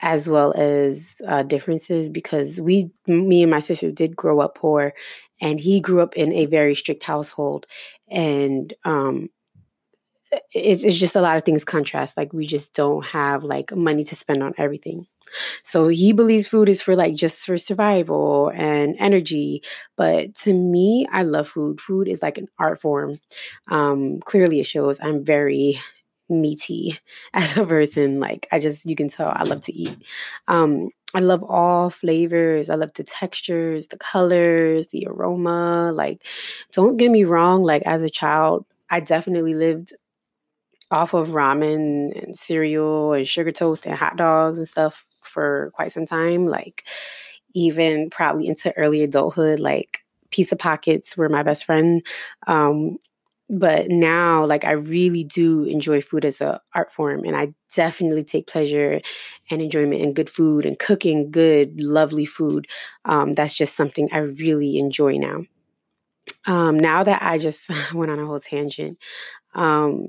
as 0.00 0.28
well 0.28 0.52
as 0.56 1.20
uh, 1.26 1.42
differences 1.42 2.08
because 2.08 2.60
we 2.60 2.90
me 3.08 3.42
and 3.42 3.50
my 3.50 3.58
sister 3.58 3.90
did 3.90 4.14
grow 4.14 4.40
up 4.40 4.54
poor 4.54 4.92
and 5.40 5.58
he 5.58 5.80
grew 5.80 6.00
up 6.00 6.14
in 6.16 6.32
a 6.32 6.46
very 6.46 6.74
strict 6.74 7.02
household 7.02 7.66
and 8.10 8.74
um 8.84 9.28
it's, 10.52 10.84
it's 10.84 10.98
just 10.98 11.16
a 11.16 11.20
lot 11.20 11.36
of 11.36 11.44
things 11.44 11.64
contrast. 11.64 12.16
Like 12.16 12.32
we 12.32 12.46
just 12.46 12.74
don't 12.74 13.04
have 13.06 13.44
like 13.44 13.74
money 13.74 14.04
to 14.04 14.14
spend 14.14 14.42
on 14.42 14.54
everything. 14.58 15.06
So 15.62 15.88
he 15.88 16.12
believes 16.12 16.48
food 16.48 16.68
is 16.68 16.80
for 16.80 16.96
like 16.96 17.14
just 17.14 17.44
for 17.44 17.58
survival 17.58 18.50
and 18.54 18.96
energy. 18.98 19.62
But 19.96 20.34
to 20.36 20.54
me, 20.54 21.06
I 21.12 21.22
love 21.22 21.48
food. 21.48 21.80
Food 21.80 22.08
is 22.08 22.22
like 22.22 22.38
an 22.38 22.48
art 22.58 22.80
form. 22.80 23.14
Um, 23.68 24.20
clearly, 24.20 24.60
it 24.60 24.66
shows 24.66 24.98
I'm 25.00 25.24
very 25.24 25.80
meaty 26.30 26.98
as 27.34 27.56
a 27.56 27.66
person. 27.66 28.20
Like 28.20 28.48
I 28.52 28.58
just 28.58 28.86
you 28.86 28.96
can 28.96 29.08
tell 29.08 29.32
I 29.34 29.44
love 29.44 29.62
to 29.62 29.72
eat. 29.72 29.98
Um, 30.46 30.90
I 31.14 31.20
love 31.20 31.42
all 31.42 31.88
flavors. 31.88 32.68
I 32.68 32.74
love 32.74 32.92
the 32.94 33.02
textures, 33.02 33.88
the 33.88 33.96
colors, 33.96 34.88
the 34.88 35.06
aroma. 35.08 35.90
Like, 35.92 36.22
don't 36.72 36.98
get 36.98 37.10
me 37.10 37.24
wrong, 37.24 37.62
like 37.62 37.82
as 37.86 38.02
a 38.02 38.10
child, 38.10 38.66
I 38.90 39.00
definitely 39.00 39.54
lived 39.54 39.94
off 40.90 41.14
of 41.14 41.28
ramen 41.28 42.20
and 42.22 42.36
cereal 42.36 43.12
and 43.12 43.26
sugar 43.26 43.52
toast 43.52 43.86
and 43.86 43.96
hot 43.96 44.16
dogs 44.16 44.58
and 44.58 44.68
stuff 44.68 45.04
for 45.22 45.70
quite 45.74 45.92
some 45.92 46.06
time. 46.06 46.46
Like, 46.46 46.84
even 47.54 48.10
probably 48.10 48.46
into 48.46 48.72
early 48.76 49.02
adulthood, 49.02 49.58
like 49.60 50.00
pizza 50.30 50.56
pockets 50.56 51.16
were 51.16 51.28
my 51.28 51.42
best 51.42 51.64
friend. 51.64 52.04
Um, 52.46 52.96
but 53.50 53.86
now 53.88 54.44
like 54.44 54.64
i 54.64 54.72
really 54.72 55.24
do 55.24 55.64
enjoy 55.64 56.02
food 56.02 56.24
as 56.24 56.40
an 56.40 56.58
art 56.74 56.92
form 56.92 57.24
and 57.24 57.34
i 57.34 57.52
definitely 57.74 58.22
take 58.22 58.46
pleasure 58.46 59.00
and 59.50 59.62
enjoyment 59.62 60.02
in 60.02 60.12
good 60.12 60.28
food 60.28 60.66
and 60.66 60.78
cooking 60.78 61.30
good 61.30 61.80
lovely 61.80 62.26
food 62.26 62.66
um, 63.06 63.32
that's 63.32 63.56
just 63.56 63.74
something 63.74 64.08
i 64.12 64.18
really 64.18 64.76
enjoy 64.78 65.16
now 65.16 65.42
um, 66.46 66.78
now 66.78 67.02
that 67.02 67.22
i 67.22 67.38
just 67.38 67.70
went 67.94 68.10
on 68.10 68.18
a 68.18 68.26
whole 68.26 68.40
tangent 68.40 68.98
um, 69.54 70.08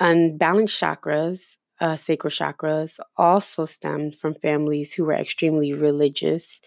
unbalanced 0.00 0.80
chakras 0.80 1.56
uh, 1.80 1.96
sacral 1.96 2.30
chakras 2.30 2.98
also 3.16 3.66
stemmed 3.66 4.14
from 4.14 4.34
families 4.34 4.94
who 4.94 5.04
were 5.04 5.12
extremely 5.12 5.74
religious 5.74 6.60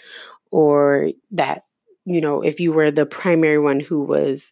or 0.51 1.09
that 1.31 1.63
you 2.05 2.21
know 2.21 2.41
if 2.41 2.59
you 2.59 2.71
were 2.71 2.91
the 2.91 3.05
primary 3.05 3.59
one 3.59 3.79
who 3.79 4.03
was 4.03 4.51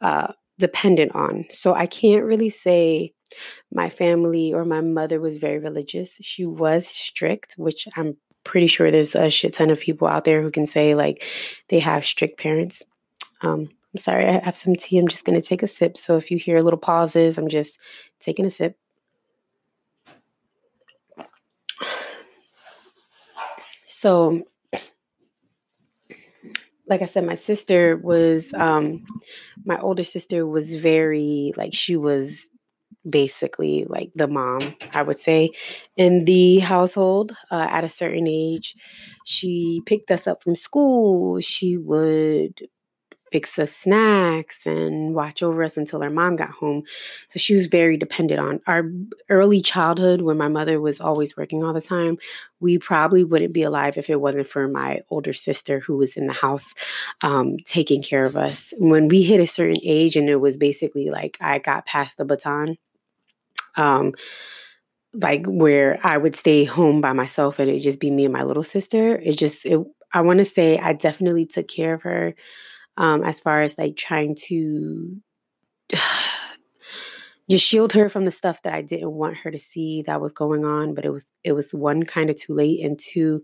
uh, 0.00 0.32
dependent 0.58 1.14
on. 1.14 1.44
So 1.50 1.74
I 1.74 1.86
can't 1.86 2.24
really 2.24 2.50
say 2.50 3.14
my 3.72 3.88
family 3.88 4.52
or 4.52 4.64
my 4.64 4.80
mother 4.80 5.20
was 5.20 5.38
very 5.38 5.58
religious. 5.58 6.18
She 6.20 6.44
was 6.44 6.86
strict, 6.86 7.54
which 7.56 7.88
I'm 7.96 8.16
pretty 8.44 8.66
sure 8.66 8.90
there's 8.90 9.14
a 9.14 9.30
shit 9.30 9.54
ton 9.54 9.70
of 9.70 9.80
people 9.80 10.08
out 10.08 10.24
there 10.24 10.42
who 10.42 10.50
can 10.50 10.66
say 10.66 10.94
like 10.94 11.22
they 11.68 11.80
have 11.80 12.04
strict 12.04 12.38
parents. 12.38 12.82
Um, 13.40 13.70
I'm 13.94 13.98
sorry, 13.98 14.26
I 14.26 14.44
have 14.44 14.56
some 14.56 14.74
tea. 14.74 14.98
I'm 14.98 15.08
just 15.08 15.24
going 15.24 15.40
to 15.40 15.46
take 15.46 15.62
a 15.62 15.66
sip. 15.66 15.96
So 15.98 16.16
if 16.16 16.30
you 16.30 16.38
hear 16.38 16.60
little 16.60 16.78
pauses, 16.78 17.36
I'm 17.36 17.48
just 17.48 17.78
taking 18.20 18.46
a 18.46 18.50
sip. 18.50 18.76
So 23.84 24.44
like 26.86 27.02
I 27.02 27.06
said, 27.06 27.24
my 27.24 27.36
sister 27.36 27.96
was, 27.96 28.52
um, 28.54 29.04
my 29.64 29.78
older 29.78 30.04
sister 30.04 30.46
was 30.46 30.74
very, 30.74 31.52
like, 31.56 31.74
she 31.74 31.96
was 31.96 32.50
basically 33.08 33.84
like 33.88 34.10
the 34.14 34.28
mom, 34.28 34.74
I 34.92 35.02
would 35.02 35.18
say, 35.18 35.50
in 35.96 36.24
the 36.24 36.58
household 36.58 37.32
uh, 37.50 37.66
at 37.70 37.84
a 37.84 37.88
certain 37.88 38.26
age. 38.26 38.74
She 39.24 39.80
picked 39.86 40.10
us 40.10 40.26
up 40.26 40.42
from 40.42 40.54
school. 40.54 41.40
She 41.40 41.76
would 41.76 42.60
fix 43.32 43.58
us 43.58 43.74
snacks 43.74 44.66
and 44.66 45.14
watch 45.14 45.42
over 45.42 45.64
us 45.64 45.78
until 45.78 46.02
our 46.02 46.10
mom 46.10 46.36
got 46.36 46.50
home. 46.50 46.82
So 47.30 47.38
she 47.38 47.54
was 47.54 47.66
very 47.66 47.96
dependent 47.96 48.38
on 48.38 48.60
our 48.66 48.84
early 49.30 49.62
childhood 49.62 50.20
when 50.20 50.36
my 50.36 50.48
mother 50.48 50.80
was 50.80 51.00
always 51.00 51.34
working 51.36 51.64
all 51.64 51.72
the 51.72 51.80
time. 51.80 52.18
We 52.60 52.78
probably 52.78 53.24
wouldn't 53.24 53.54
be 53.54 53.62
alive 53.62 53.96
if 53.96 54.10
it 54.10 54.20
wasn't 54.20 54.46
for 54.46 54.68
my 54.68 55.00
older 55.10 55.32
sister 55.32 55.80
who 55.80 55.96
was 55.96 56.16
in 56.16 56.26
the 56.26 56.34
house 56.34 56.74
um, 57.22 57.56
taking 57.64 58.02
care 58.02 58.24
of 58.24 58.36
us. 58.36 58.74
When 58.76 59.08
we 59.08 59.22
hit 59.22 59.40
a 59.40 59.46
certain 59.46 59.80
age 59.82 60.14
and 60.14 60.28
it 60.28 60.36
was 60.36 60.58
basically 60.58 61.08
like 61.08 61.38
I 61.40 61.58
got 61.58 61.86
past 61.86 62.18
the 62.18 62.26
baton, 62.26 62.76
um, 63.76 64.12
like 65.14 65.46
where 65.46 65.98
I 66.04 66.18
would 66.18 66.36
stay 66.36 66.64
home 66.64 67.00
by 67.00 67.12
myself 67.14 67.58
and 67.58 67.70
it'd 67.70 67.82
just 67.82 68.00
be 68.00 68.10
me 68.10 68.24
and 68.24 68.32
my 68.32 68.44
little 68.44 68.62
sister. 68.62 69.16
It 69.16 69.38
just, 69.38 69.64
it, 69.64 69.80
I 70.12 70.20
want 70.20 70.38
to 70.38 70.44
say 70.44 70.78
I 70.78 70.92
definitely 70.92 71.46
took 71.46 71.68
care 71.68 71.94
of 71.94 72.02
her 72.02 72.34
um, 72.96 73.24
as 73.24 73.40
far 73.40 73.62
as 73.62 73.78
like 73.78 73.96
trying 73.96 74.36
to 74.48 75.16
just 77.50 77.64
shield 77.64 77.92
her 77.92 78.08
from 78.08 78.24
the 78.24 78.30
stuff 78.30 78.62
that 78.62 78.74
I 78.74 78.82
didn't 78.82 79.12
want 79.12 79.38
her 79.38 79.50
to 79.50 79.58
see 79.58 80.02
that 80.06 80.20
was 80.20 80.32
going 80.32 80.64
on. 80.64 80.94
But 80.94 81.04
it 81.04 81.10
was 81.10 81.26
it 81.44 81.52
was 81.52 81.72
one 81.72 82.04
kind 82.04 82.30
of 82.30 82.36
too 82.36 82.54
late, 82.54 82.84
and 82.84 82.98
two, 82.98 83.42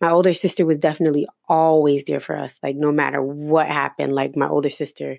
my 0.00 0.10
older 0.10 0.34
sister 0.34 0.64
was 0.66 0.78
definitely 0.78 1.26
always 1.48 2.04
there 2.04 2.20
for 2.20 2.36
us. 2.36 2.58
Like 2.62 2.76
no 2.76 2.92
matter 2.92 3.22
what 3.22 3.66
happened, 3.68 4.12
like 4.12 4.36
my 4.36 4.48
older 4.48 4.70
sister 4.70 5.18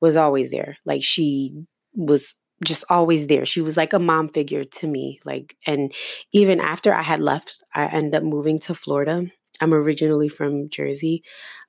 was 0.00 0.16
always 0.16 0.50
there. 0.50 0.76
Like 0.84 1.02
she 1.02 1.64
was 1.94 2.34
just 2.64 2.84
always 2.88 3.26
there. 3.26 3.44
She 3.44 3.60
was 3.60 3.76
like 3.76 3.92
a 3.92 3.98
mom 3.98 4.28
figure 4.28 4.64
to 4.64 4.86
me. 4.86 5.20
Like, 5.24 5.56
and 5.66 5.92
even 6.32 6.60
after 6.60 6.94
I 6.94 7.02
had 7.02 7.20
left, 7.20 7.56
I 7.74 7.86
ended 7.86 8.14
up 8.14 8.22
moving 8.22 8.60
to 8.60 8.74
Florida. 8.74 9.26
I'm 9.60 9.72
originally 9.72 10.28
from 10.28 10.68
Jersey. 10.68 11.22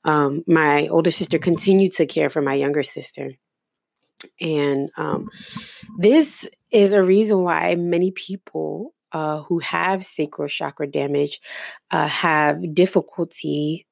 Um, 0.06 0.44
my 0.48 0.88
older 0.88 1.12
sister 1.12 1.40
continued 1.40 1.94
to 1.94 2.06
care 2.06 2.30
for 2.30 2.42
my 2.42 2.54
younger 2.54 2.84
sister. 2.84 3.34
And 4.40 4.90
um, 4.98 5.30
this 5.98 6.48
is 6.72 6.94
a 6.94 7.04
reason 7.04 7.44
why 7.44 7.76
many 7.76 8.12
people 8.12 8.94
uh, 9.12 9.44
who 9.44 9.60
have 9.60 10.04
sacral 10.04 10.48
chakra 10.48 10.88
damage 10.88 11.40
uh, 11.92 12.08
have 12.08 12.74
difficulty 12.74 13.88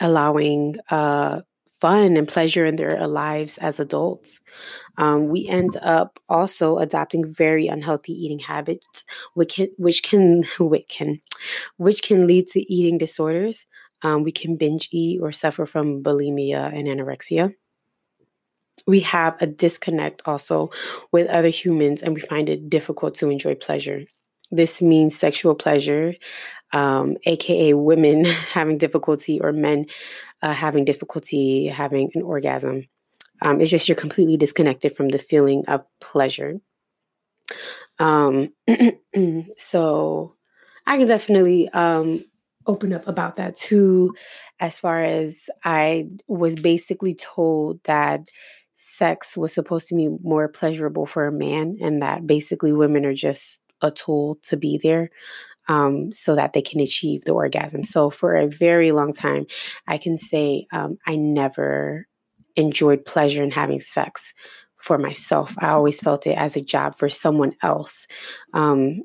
allowing 0.00 0.76
uh, 0.90 1.40
fun 1.80 2.16
and 2.16 2.26
pleasure 2.26 2.66
in 2.66 2.76
their 2.76 3.06
lives 3.06 3.56
as 3.58 3.78
adults. 3.78 4.40
Um, 4.96 5.28
we 5.28 5.46
end 5.48 5.76
up 5.80 6.18
also 6.28 6.78
adopting 6.78 7.24
very 7.26 7.68
unhealthy 7.68 8.12
eating 8.12 8.40
habits, 8.40 9.04
which 9.34 9.54
can, 9.54 9.68
which 9.78 10.02
can, 10.02 10.42
which 10.58 10.88
can, 10.88 11.20
which 11.76 12.02
can 12.02 12.26
lead 12.26 12.48
to 12.48 12.60
eating 12.72 12.98
disorders. 12.98 13.66
Um, 14.02 14.22
we 14.22 14.32
can 14.32 14.56
binge 14.56 14.88
eat 14.92 15.20
or 15.20 15.32
suffer 15.32 15.66
from 15.66 16.02
bulimia 16.02 16.72
and 16.72 16.86
anorexia. 16.86 17.54
We 18.86 19.00
have 19.00 19.36
a 19.40 19.46
disconnect 19.46 20.22
also 20.24 20.70
with 21.10 21.28
other 21.28 21.48
humans, 21.48 22.02
and 22.02 22.14
we 22.14 22.20
find 22.20 22.48
it 22.48 22.70
difficult 22.70 23.16
to 23.16 23.28
enjoy 23.28 23.54
pleasure. 23.56 24.04
This 24.50 24.80
means 24.80 25.18
sexual 25.18 25.54
pleasure, 25.54 26.14
um, 26.72 27.16
aka 27.26 27.74
women 27.74 28.24
having 28.52 28.78
difficulty 28.78 29.40
or 29.40 29.52
men 29.52 29.86
uh, 30.42 30.52
having 30.52 30.84
difficulty 30.84 31.66
having 31.66 32.10
an 32.14 32.22
orgasm. 32.22 32.86
Um, 33.42 33.60
it's 33.60 33.70
just 33.70 33.88
you're 33.88 33.96
completely 33.96 34.36
disconnected 34.36 34.96
from 34.96 35.08
the 35.08 35.18
feeling 35.18 35.64
of 35.68 35.84
pleasure. 36.00 36.60
Um, 37.98 38.52
so 39.56 40.34
I 40.86 40.96
can 40.96 41.06
definitely 41.06 41.68
um, 41.70 42.24
open 42.68 42.92
up 42.92 43.08
about 43.08 43.36
that 43.36 43.56
too, 43.56 44.14
as 44.60 44.78
far 44.78 45.02
as 45.02 45.50
I 45.64 46.08
was 46.28 46.54
basically 46.54 47.14
told 47.14 47.82
that 47.84 48.28
sex 48.74 49.36
was 49.36 49.52
supposed 49.52 49.88
to 49.88 49.96
be 49.96 50.08
more 50.22 50.46
pleasurable 50.46 51.06
for 51.06 51.26
a 51.26 51.32
man 51.32 51.78
and 51.80 52.02
that 52.02 52.26
basically 52.26 52.72
women 52.72 53.04
are 53.04 53.14
just 53.14 53.60
a 53.82 53.90
tool 53.90 54.38
to 54.42 54.56
be 54.56 54.78
there 54.80 55.10
um, 55.68 56.12
so 56.12 56.36
that 56.36 56.52
they 56.52 56.62
can 56.62 56.80
achieve 56.80 57.24
the 57.24 57.32
orgasm. 57.32 57.84
So 57.84 58.10
for 58.10 58.36
a 58.36 58.48
very 58.48 58.92
long 58.92 59.12
time, 59.12 59.46
I 59.86 59.98
can 59.98 60.16
say 60.16 60.66
um, 60.72 60.98
I 61.06 61.16
never 61.16 62.06
enjoyed 62.56 63.04
pleasure 63.04 63.42
in 63.42 63.50
having 63.50 63.80
sex 63.80 64.32
for 64.76 64.98
myself. 64.98 65.56
I 65.58 65.70
always 65.70 66.00
felt 66.00 66.26
it 66.26 66.38
as 66.38 66.56
a 66.56 66.62
job 66.62 66.94
for 66.94 67.08
someone 67.08 67.52
else. 67.62 68.06
Um, 68.54 69.02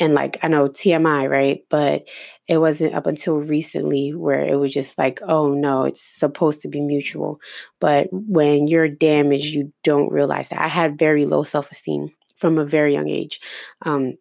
and 0.00 0.14
like 0.14 0.38
I 0.42 0.48
know 0.48 0.68
TMI, 0.68 1.28
right? 1.28 1.62
But 1.68 2.04
it 2.48 2.58
wasn't 2.58 2.94
up 2.94 3.06
until 3.06 3.36
recently 3.36 4.10
where 4.14 4.44
it 4.44 4.56
was 4.56 4.72
just 4.72 4.98
like, 4.98 5.20
oh 5.22 5.52
no, 5.54 5.84
it's 5.84 6.02
supposed 6.02 6.62
to 6.62 6.68
be 6.68 6.80
mutual. 6.80 7.40
But 7.80 8.08
when 8.10 8.66
you're 8.66 8.88
damaged, 8.88 9.54
you 9.54 9.72
don't 9.84 10.12
realize 10.12 10.48
that. 10.48 10.60
I 10.60 10.68
had 10.68 10.98
very 10.98 11.26
low 11.26 11.44
self 11.44 11.70
esteem 11.70 12.10
from 12.36 12.58
a 12.58 12.64
very 12.64 12.94
young 12.94 13.08
age. 13.08 13.40
Um, 13.82 14.14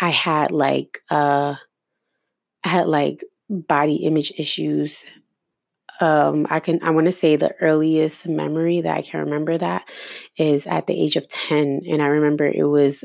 I 0.00 0.10
had 0.10 0.50
like 0.52 1.02
uh 1.10 1.54
I 2.64 2.68
had 2.68 2.88
like 2.88 3.24
body 3.48 3.96
image 3.96 4.32
issues. 4.38 5.04
Um 6.00 6.46
I 6.50 6.60
can 6.60 6.82
I 6.82 6.90
want 6.90 7.06
to 7.06 7.12
say 7.12 7.36
the 7.36 7.54
earliest 7.60 8.26
memory 8.28 8.80
that 8.80 8.96
I 8.96 9.02
can 9.02 9.20
remember 9.20 9.56
that 9.58 9.88
is 10.38 10.66
at 10.66 10.86
the 10.86 11.00
age 11.00 11.16
of 11.16 11.28
10 11.28 11.82
and 11.88 12.02
I 12.02 12.06
remember 12.06 12.46
it 12.46 12.64
was 12.68 13.04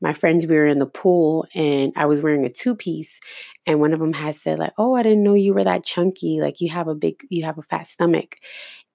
my 0.00 0.12
friends 0.12 0.46
we 0.46 0.56
were 0.56 0.66
in 0.66 0.78
the 0.78 0.86
pool 0.86 1.46
and 1.54 1.92
I 1.96 2.06
was 2.06 2.20
wearing 2.20 2.44
a 2.44 2.50
two 2.50 2.76
piece 2.76 3.20
and 3.66 3.80
one 3.80 3.92
of 3.92 4.00
them 4.00 4.12
had 4.12 4.36
said 4.36 4.58
like, 4.58 4.72
"Oh, 4.78 4.94
I 4.94 5.02
didn't 5.02 5.22
know 5.22 5.34
you 5.34 5.54
were 5.54 5.64
that 5.64 5.84
chunky. 5.84 6.40
Like 6.40 6.60
you 6.60 6.70
have 6.70 6.88
a 6.88 6.94
big 6.94 7.20
you 7.30 7.44
have 7.44 7.58
a 7.58 7.62
fat 7.62 7.86
stomach." 7.86 8.36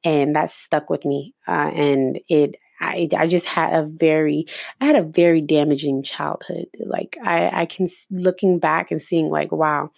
And 0.03 0.35
that 0.35 0.51
stuck 0.51 0.89
with 0.89 1.05
me. 1.05 1.33
Uh, 1.47 1.71
and 1.73 2.19
it 2.29 2.55
I, 2.81 3.09
I 3.17 3.27
just 3.27 3.45
had 3.45 3.73
a 3.73 3.85
very 3.85 4.45
I 4.79 4.85
had 4.85 4.95
a 4.95 5.03
very 5.03 5.41
damaging 5.41 6.03
childhood. 6.03 6.67
Like 6.85 7.17
I 7.23 7.61
I 7.61 7.65
can 7.65 7.87
looking 8.11 8.59
back 8.59 8.91
and 8.91 9.01
seeing 9.01 9.29
like 9.29 9.51
wow, 9.51 9.91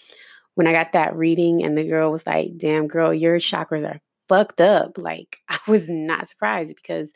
when 0.55 0.67
I 0.67 0.73
got 0.73 0.93
that 0.93 1.15
reading 1.15 1.63
and 1.63 1.77
the 1.77 1.87
girl 1.87 2.11
was 2.11 2.25
like, 2.25 2.57
"Damn 2.57 2.87
girl, 2.87 3.13
your 3.13 3.37
chakras 3.37 3.83
are 3.85 4.01
fucked 4.31 4.61
up. 4.61 4.97
Like 4.97 5.37
I 5.49 5.59
was 5.67 5.89
not 5.89 6.27
surprised 6.29 6.73
because 6.75 7.13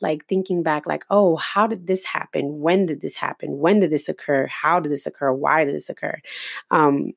like 0.00 0.26
thinking 0.26 0.62
back 0.62 0.86
like, 0.86 1.04
"Oh, 1.10 1.36
how 1.36 1.66
did 1.66 1.86
this 1.86 2.04
happen? 2.04 2.60
When 2.60 2.86
did 2.86 3.00
this 3.02 3.16
happen? 3.16 3.58
When 3.58 3.80
did 3.80 3.90
this 3.90 4.08
occur? 4.08 4.46
How 4.46 4.80
did 4.80 4.92
this 4.92 5.06
occur? 5.06 5.32
Why 5.32 5.64
did 5.64 5.74
this 5.74 5.90
occur?" 5.90 6.18
Um 6.70 7.12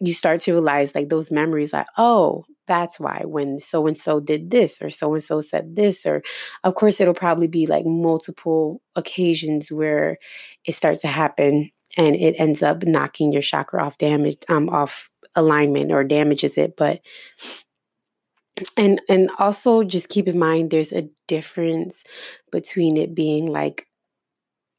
you 0.00 0.14
start 0.14 0.40
to 0.40 0.52
realize 0.52 0.94
like 0.94 1.08
those 1.08 1.30
memories 1.30 1.72
like, 1.72 1.86
"Oh, 1.98 2.44
that's 2.66 3.00
why 3.00 3.22
when 3.24 3.58
so 3.58 3.86
and 3.86 3.98
so 3.98 4.20
did 4.20 4.50
this 4.50 4.80
or 4.82 4.90
so 4.90 5.14
and 5.14 5.24
so 5.24 5.40
said 5.40 5.74
this 5.76 6.04
or 6.06 6.22
of 6.64 6.74
course 6.74 7.00
it'll 7.00 7.14
probably 7.14 7.46
be 7.48 7.66
like 7.66 7.84
multiple 7.86 8.82
occasions 8.96 9.72
where 9.72 10.18
it 10.66 10.74
starts 10.74 11.00
to 11.00 11.08
happen 11.08 11.70
and 11.96 12.14
it 12.16 12.34
ends 12.38 12.62
up 12.62 12.84
knocking 12.84 13.32
your 13.32 13.42
chakra 13.42 13.82
off 13.82 13.96
damage 13.98 14.36
um 14.50 14.68
off 14.68 15.08
alignment 15.34 15.90
or 15.92 16.04
damages 16.04 16.58
it 16.58 16.76
but 16.76 17.00
and 18.76 19.00
and 19.08 19.30
also 19.38 19.82
just 19.82 20.08
keep 20.08 20.28
in 20.28 20.38
mind 20.38 20.70
there's 20.70 20.92
a 20.92 21.08
difference 21.26 22.02
between 22.50 22.96
it 22.96 23.14
being 23.14 23.46
like 23.46 23.86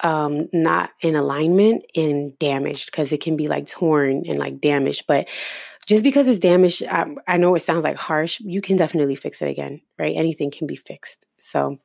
um 0.02 0.48
not 0.54 0.92
in 1.02 1.16
alignment 1.16 1.84
and 1.96 2.38
damaged 2.40 2.88
because 2.88 3.12
it 3.12 3.22
can 3.22 3.36
be 3.36 3.48
like 3.48 3.68
torn 3.68 4.24
and 4.28 4.40
like 4.40 4.62
damaged. 4.62 5.04
But 5.08 5.28
just 5.88 6.04
because 6.04 6.28
it's 6.28 6.40
damaged 6.40 6.84
I, 6.84 7.08
I 7.28 7.38
know 7.38 7.56
it 7.56 7.62
sounds 7.62 7.84
like 7.84 7.98
harsh 7.98 8.40
you 8.40 8.62
can 8.62 8.78
definitely 8.78 9.16
fix 9.16 9.42
it 9.42 9.50
again 9.50 9.82
right? 9.98 10.16
Anything 10.16 10.52
can 10.52 10.68
be 10.68 10.76
fixed. 10.76 11.28
So 11.38 11.78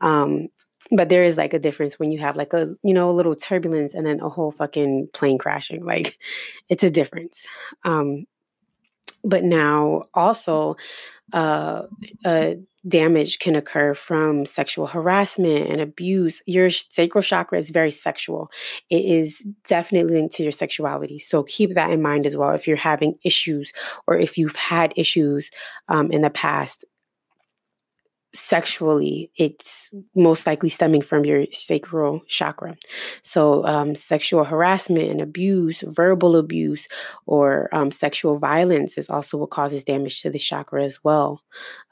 um 0.00 0.48
but 0.92 1.08
there 1.08 1.24
is 1.24 1.36
like 1.36 1.52
a 1.54 1.58
difference 1.58 1.98
when 1.98 2.12
you 2.12 2.18
have 2.20 2.36
like 2.36 2.52
a 2.52 2.74
you 2.84 2.92
know 2.92 3.10
a 3.10 3.12
little 3.12 3.34
turbulence 3.34 3.94
and 3.94 4.06
then 4.06 4.20
a 4.20 4.28
whole 4.28 4.52
fucking 4.52 5.08
plane 5.12 5.38
crashing. 5.38 5.84
Like 5.84 6.18
it's 6.68 6.84
a 6.84 6.90
difference. 6.90 7.46
Um 7.84 8.26
but 9.24 9.42
now 9.42 10.04
also 10.14 10.76
uh, 11.32 11.82
uh, 12.24 12.54
damage 12.86 13.38
can 13.38 13.56
occur 13.56 13.94
from 13.94 14.46
sexual 14.46 14.86
harassment 14.86 15.68
and 15.70 15.80
abuse. 15.80 16.42
Your 16.46 16.70
sacral 16.70 17.22
chakra 17.22 17.58
is 17.58 17.70
very 17.70 17.90
sexual. 17.90 18.50
It 18.90 19.04
is 19.04 19.44
definitely 19.68 20.14
linked 20.14 20.34
to 20.36 20.42
your 20.42 20.52
sexuality. 20.52 21.18
So 21.18 21.42
keep 21.42 21.74
that 21.74 21.90
in 21.90 22.00
mind 22.00 22.26
as 22.26 22.36
well. 22.36 22.50
If 22.50 22.68
you're 22.68 22.76
having 22.76 23.18
issues 23.24 23.72
or 24.06 24.16
if 24.16 24.38
you've 24.38 24.56
had 24.56 24.92
issues 24.96 25.50
um, 25.88 26.12
in 26.12 26.22
the 26.22 26.30
past 26.30 26.84
sexually, 28.32 29.30
it's 29.36 29.92
most 30.14 30.46
likely 30.46 30.68
stemming 30.68 31.02
from 31.02 31.24
your 31.24 31.46
sacral 31.52 32.20
chakra. 32.26 32.76
So, 33.22 33.66
um, 33.66 33.94
sexual 33.94 34.44
harassment 34.44 35.10
and 35.10 35.20
abuse, 35.20 35.82
verbal 35.86 36.36
abuse, 36.36 36.86
or 37.26 37.68
um, 37.74 37.90
sexual 37.90 38.38
violence 38.38 38.98
is 38.98 39.08
also 39.08 39.38
what 39.38 39.50
causes 39.50 39.84
damage 39.84 40.22
to 40.22 40.30
the 40.30 40.38
chakra 40.38 40.84
as 40.84 41.02
well. 41.02 41.42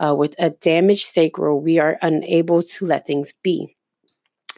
Uh, 0.04 0.14
with 0.14 0.34
a 0.38 0.50
damaged 0.50 1.06
sacral, 1.06 1.60
we 1.60 1.78
are 1.78 1.98
unable 2.02 2.62
to 2.62 2.84
let 2.84 3.06
things 3.06 3.32
be. 3.42 3.76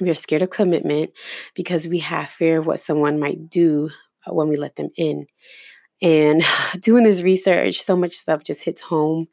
We 0.00 0.10
are 0.10 0.14
scared 0.14 0.42
of 0.42 0.50
commitment 0.50 1.10
because 1.54 1.88
we 1.88 2.00
have 2.00 2.28
fear 2.28 2.58
of 2.58 2.66
what 2.66 2.80
someone 2.80 3.18
might 3.18 3.48
do 3.48 3.90
uh, 4.26 4.34
when 4.34 4.48
we 4.48 4.56
let 4.56 4.76
them 4.76 4.90
in. 4.96 5.26
And 6.02 6.42
doing 6.80 7.04
this 7.04 7.22
research, 7.22 7.80
so 7.80 7.96
much 7.96 8.12
stuff 8.12 8.44
just 8.44 8.64
hits 8.64 8.80
home. 8.80 9.28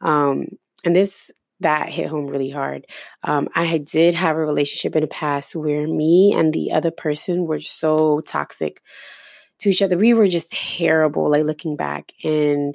Um, 0.00 0.46
and 0.84 0.94
this 0.94 1.30
that 1.60 1.88
hit 1.90 2.08
home 2.08 2.26
really 2.26 2.50
hard. 2.50 2.86
Um, 3.22 3.48
I 3.54 3.78
did 3.78 4.14
have 4.14 4.36
a 4.36 4.44
relationship 4.44 4.94
in 4.94 5.02
the 5.02 5.08
past 5.08 5.56
where 5.56 5.86
me 5.86 6.34
and 6.36 6.52
the 6.52 6.72
other 6.72 6.90
person 6.90 7.46
were 7.46 7.60
so 7.60 8.20
toxic 8.20 8.82
to 9.60 9.70
each 9.70 9.82
other. 9.82 9.96
We 9.96 10.14
were 10.14 10.28
just 10.28 10.52
terrible, 10.52 11.30
like 11.30 11.44
looking 11.44 11.76
back. 11.76 12.12
And 12.24 12.74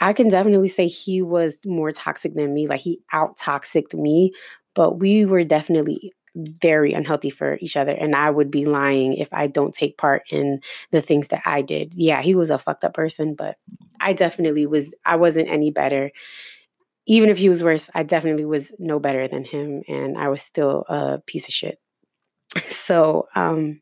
I 0.00 0.12
can 0.12 0.28
definitely 0.28 0.68
say 0.68 0.88
he 0.88 1.22
was 1.22 1.58
more 1.66 1.92
toxic 1.92 2.34
than 2.34 2.54
me. 2.54 2.66
Like 2.66 2.80
he 2.80 3.00
out 3.12 3.36
toxic 3.36 3.92
me, 3.94 4.32
but 4.74 4.98
we 4.98 5.24
were 5.24 5.44
definitely 5.44 6.12
very 6.34 6.92
unhealthy 6.92 7.30
for 7.30 7.58
each 7.60 7.76
other. 7.76 7.92
And 7.92 8.14
I 8.16 8.30
would 8.30 8.50
be 8.50 8.64
lying 8.64 9.14
if 9.14 9.28
I 9.32 9.46
don't 9.46 9.72
take 9.72 9.96
part 9.96 10.22
in 10.30 10.60
the 10.90 11.00
things 11.00 11.28
that 11.28 11.42
I 11.46 11.62
did. 11.62 11.92
Yeah, 11.94 12.22
he 12.22 12.34
was 12.34 12.50
a 12.50 12.58
fucked 12.58 12.84
up 12.84 12.94
person, 12.94 13.34
but 13.34 13.56
I 14.00 14.14
definitely 14.14 14.66
was, 14.66 14.94
I 15.04 15.16
wasn't 15.16 15.48
any 15.48 15.70
better 15.70 16.10
even 17.06 17.28
if 17.28 17.38
he 17.38 17.48
was 17.48 17.62
worse, 17.62 17.90
I 17.94 18.02
definitely 18.02 18.44
was 18.44 18.72
no 18.78 18.98
better 18.98 19.28
than 19.28 19.44
him, 19.44 19.82
and 19.88 20.16
I 20.16 20.28
was 20.28 20.42
still 20.42 20.84
a 20.88 21.20
piece 21.26 21.48
of 21.48 21.54
shit. 21.54 21.78
So 22.68 23.26
um, 23.34 23.80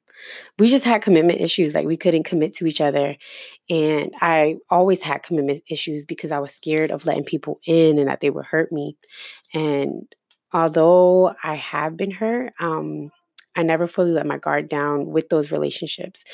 we 0.59 0.69
just 0.71 0.85
had 0.85 1.03
commitment 1.03 1.41
issues. 1.41 1.75
Like 1.75 1.87
we 1.87 1.97
couldn't 1.97 2.25
commit 2.25 2.55
to 2.55 2.67
each 2.67 2.81
other, 2.81 3.17
and 3.69 4.13
I 4.21 4.57
always 4.71 5.03
had 5.03 5.23
commitment 5.23 5.63
issues 5.71 6.07
because 6.07 6.33
I 6.33 6.39
was 6.39 6.55
scared 6.55 6.91
of 6.91 7.07
letting 7.07 7.25
people 7.25 7.59
in 7.67 7.99
and 7.99 8.09
that 8.09 8.21
they 8.21 8.31
would 8.31 8.47
hurt 8.47 8.73
me. 8.73 8.97
And 9.55 10.05
although 10.53 11.35
I 11.43 11.57
have 11.57 11.97
been 11.97 12.11
hurt, 12.11 12.53
um, 12.61 13.11
I 13.57 13.63
never 13.63 13.87
fully 13.87 14.13
let 14.13 14.27
my 14.27 14.39
guard 14.39 14.69
down 14.69 15.07
with 15.07 15.29
those 15.29 15.53
relationships. 15.53 16.25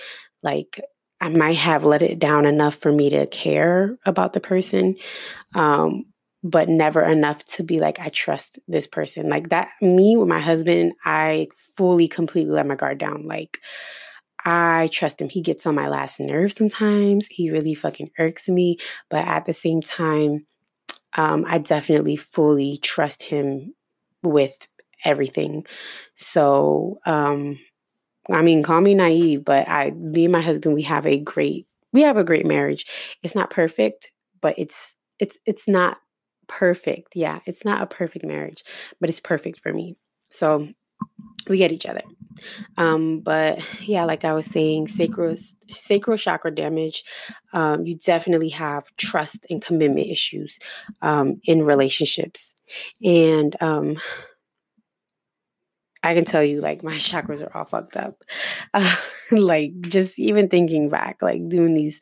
Like 0.42 0.80
I 1.20 1.28
might 1.30 1.56
have 1.56 1.84
let 1.84 2.02
it 2.02 2.18
down 2.18 2.46
enough 2.46 2.76
for 2.76 2.92
me 2.92 3.10
to 3.10 3.26
care 3.26 3.96
about 4.06 4.32
the 4.32 4.40
person. 4.40 4.96
Um, 5.54 6.04
but 6.48 6.68
never 6.68 7.02
enough 7.02 7.44
to 7.44 7.62
be 7.62 7.78
like, 7.78 7.98
I 8.00 8.08
trust 8.08 8.58
this 8.66 8.86
person. 8.86 9.28
Like 9.28 9.50
that, 9.50 9.68
me 9.82 10.16
with 10.16 10.28
my 10.28 10.40
husband, 10.40 10.94
I 11.04 11.48
fully, 11.76 12.08
completely 12.08 12.52
let 12.52 12.66
my 12.66 12.74
guard 12.74 12.98
down. 12.98 13.26
Like, 13.26 13.58
I 14.44 14.88
trust 14.92 15.20
him. 15.20 15.28
He 15.28 15.42
gets 15.42 15.66
on 15.66 15.74
my 15.74 15.88
last 15.88 16.20
nerve 16.20 16.52
sometimes. 16.52 17.26
He 17.30 17.50
really 17.50 17.74
fucking 17.74 18.10
irks 18.18 18.48
me. 18.48 18.78
But 19.10 19.26
at 19.26 19.44
the 19.44 19.52
same 19.52 19.82
time, 19.82 20.46
um, 21.16 21.44
I 21.46 21.58
definitely 21.58 22.16
fully 22.16 22.78
trust 22.80 23.22
him 23.24 23.74
with 24.22 24.66
everything. 25.04 25.66
So, 26.14 26.98
um, 27.04 27.58
I 28.30 28.42
mean, 28.42 28.62
call 28.62 28.80
me 28.80 28.94
naive, 28.94 29.44
but 29.44 29.68
I, 29.68 29.90
me 29.90 30.24
and 30.24 30.32
my 30.32 30.40
husband, 30.40 30.74
we 30.74 30.82
have 30.82 31.06
a 31.06 31.18
great, 31.18 31.66
we 31.92 32.02
have 32.02 32.16
a 32.16 32.24
great 32.24 32.46
marriage. 32.46 32.86
It's 33.22 33.34
not 33.34 33.50
perfect, 33.50 34.10
but 34.40 34.54
it's, 34.56 34.94
it's, 35.18 35.36
it's 35.44 35.68
not 35.68 35.98
perfect. 36.48 37.14
Yeah, 37.14 37.40
it's 37.46 37.64
not 37.64 37.82
a 37.82 37.86
perfect 37.86 38.24
marriage, 38.24 38.64
but 39.00 39.08
it's 39.08 39.20
perfect 39.20 39.60
for 39.60 39.72
me. 39.72 39.96
So 40.30 40.68
we 41.48 41.58
get 41.58 41.72
each 41.72 41.86
other. 41.86 42.02
Um, 42.76 43.20
but 43.20 43.58
yeah, 43.86 44.04
like 44.04 44.24
I 44.24 44.32
was 44.32 44.46
saying, 44.46 44.88
sacral 44.88 45.36
sacral 45.70 46.16
chakra 46.16 46.54
damage. 46.54 47.04
Um, 47.52 47.84
you 47.84 47.96
definitely 47.96 48.50
have 48.50 48.84
trust 48.96 49.46
and 49.50 49.62
commitment 49.62 50.06
issues 50.06 50.58
um, 51.02 51.40
in 51.44 51.62
relationships, 51.62 52.54
and 53.02 53.56
um, 53.60 53.96
I 56.02 56.14
can 56.14 56.24
tell 56.24 56.44
you, 56.44 56.60
like 56.60 56.82
my 56.82 56.94
chakras 56.96 57.42
are 57.42 57.56
all 57.56 57.64
fucked 57.64 57.96
up. 57.96 58.22
Uh, 58.72 58.96
like 59.30 59.72
just 59.80 60.18
even 60.18 60.48
thinking 60.48 60.88
back, 60.88 61.22
like 61.22 61.48
doing 61.48 61.74
these 61.74 62.00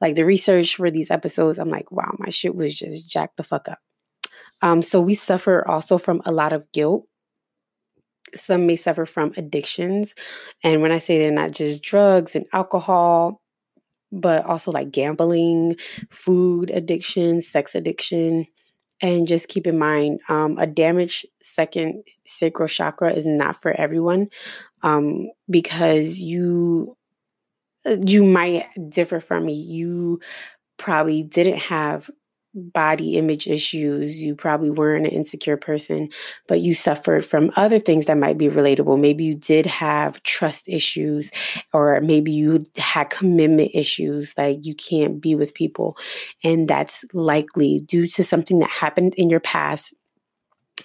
like 0.00 0.16
the 0.16 0.24
research 0.24 0.76
for 0.76 0.90
these 0.90 1.10
episodes, 1.10 1.58
I'm 1.58 1.70
like, 1.70 1.90
wow, 1.92 2.14
my 2.18 2.30
shit 2.30 2.54
was 2.54 2.74
just 2.74 3.08
jacked 3.08 3.36
the 3.36 3.42
fuck 3.42 3.68
up. 3.68 3.78
Um, 4.62 4.82
so 4.82 5.00
we 5.00 5.14
suffer 5.14 5.66
also 5.66 5.98
from 5.98 6.22
a 6.24 6.32
lot 6.32 6.52
of 6.52 6.70
guilt. 6.72 7.06
Some 8.34 8.66
may 8.66 8.76
suffer 8.76 9.06
from 9.06 9.32
addictions. 9.36 10.14
And 10.62 10.82
when 10.82 10.92
I 10.92 10.98
say 10.98 11.18
they're 11.18 11.30
not 11.30 11.52
just 11.52 11.82
drugs 11.82 12.36
and 12.36 12.46
alcohol, 12.52 13.42
but 14.12 14.44
also 14.44 14.70
like 14.70 14.90
gambling, 14.90 15.76
food 16.10 16.70
addiction, 16.70 17.42
sex 17.42 17.74
addiction. 17.74 18.46
And 19.02 19.26
just 19.26 19.48
keep 19.48 19.66
in 19.66 19.78
mind, 19.78 20.20
um, 20.28 20.58
a 20.58 20.66
damaged 20.66 21.26
second 21.42 22.02
sacral 22.26 22.68
chakra 22.68 23.12
is 23.12 23.26
not 23.26 23.60
for 23.60 23.72
everyone 23.72 24.28
um, 24.82 25.30
because 25.48 26.18
you 26.18 26.96
you 27.84 28.24
might 28.24 28.66
differ 28.88 29.20
from 29.20 29.46
me. 29.46 29.54
You 29.54 30.20
probably 30.76 31.22
didn't 31.22 31.58
have 31.58 32.10
body 32.52 33.16
image 33.16 33.46
issues. 33.46 34.16
You 34.20 34.34
probably 34.34 34.70
weren't 34.70 35.06
an 35.06 35.12
insecure 35.12 35.56
person, 35.56 36.08
but 36.48 36.60
you 36.60 36.74
suffered 36.74 37.24
from 37.24 37.50
other 37.56 37.78
things 37.78 38.06
that 38.06 38.18
might 38.18 38.38
be 38.38 38.48
relatable. 38.48 39.00
Maybe 39.00 39.24
you 39.24 39.36
did 39.36 39.66
have 39.66 40.22
trust 40.22 40.68
issues, 40.68 41.30
or 41.72 42.00
maybe 42.00 42.32
you 42.32 42.66
had 42.76 43.10
commitment 43.10 43.70
issues, 43.74 44.34
like 44.36 44.58
you 44.62 44.74
can't 44.74 45.20
be 45.20 45.34
with 45.34 45.54
people. 45.54 45.96
And 46.42 46.66
that's 46.66 47.04
likely 47.12 47.80
due 47.86 48.06
to 48.08 48.24
something 48.24 48.58
that 48.58 48.70
happened 48.70 49.14
in 49.16 49.30
your 49.30 49.40
past 49.40 49.94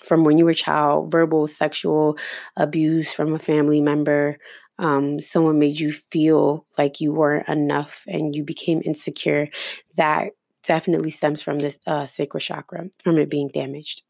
from 0.04 0.24
when 0.24 0.38
you 0.38 0.46
were 0.46 0.52
a 0.52 0.56
child, 0.56 1.12
verbal, 1.12 1.48
sexual 1.48 2.18
abuse 2.58 3.14
from 3.14 3.34
a 3.34 3.40
family 3.40 3.82
member, 3.82 4.38
um, 4.78 5.22
someone 5.22 5.60
made 5.60 5.80
you 5.80 5.92
feel 5.92 6.66
like 6.78 7.00
you 7.00 7.14
weren't 7.14 7.48
enough 7.48 8.04
and 8.08 8.36
you 8.36 8.44
became 8.44 8.82
insecure, 8.86 9.50
that 9.96 10.32
definitely 10.64 11.12
stems 11.12 11.42
from 11.42 11.60
this 11.60 11.78
uh, 11.88 12.06
sacral 12.06 12.40
chakra, 12.40 12.90
from 13.04 13.18
it 13.18 13.30
being 13.30 13.50
damaged. 13.50 14.02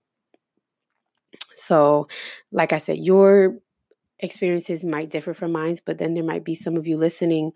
So, 1.53 2.07
like 2.51 2.73
I 2.73 2.77
said, 2.77 2.97
your 2.97 3.57
experiences 4.19 4.83
might 4.85 5.09
differ 5.09 5.33
from 5.33 5.51
mine, 5.51 5.77
but 5.85 5.97
then 5.97 6.13
there 6.13 6.23
might 6.23 6.45
be 6.45 6.55
some 6.55 6.77
of 6.77 6.87
you 6.87 6.97
listening 6.97 7.51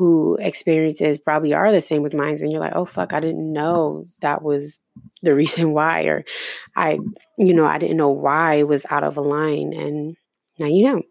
who 0.00 0.38
experiences 0.40 1.18
probably 1.18 1.52
are 1.52 1.70
the 1.70 1.80
same 1.82 2.02
with 2.02 2.14
mine 2.14 2.38
and 2.40 2.50
you're 2.50 2.58
like 2.58 2.72
oh 2.74 2.86
fuck 2.86 3.12
i 3.12 3.20
didn't 3.20 3.52
know 3.52 4.06
that 4.20 4.40
was 4.40 4.80
the 5.20 5.34
reason 5.42 5.72
why 5.74 6.04
or 6.04 6.24
i 6.74 6.98
you 7.36 7.52
know 7.52 7.66
i 7.66 7.76
didn't 7.76 7.98
know 7.98 8.08
why 8.08 8.54
it 8.54 8.66
was 8.66 8.86
out 8.88 9.04
of 9.04 9.18
a 9.18 9.20
line 9.20 9.74
and 9.74 10.16
now 10.58 10.64
you 10.64 10.84
know 10.84 11.02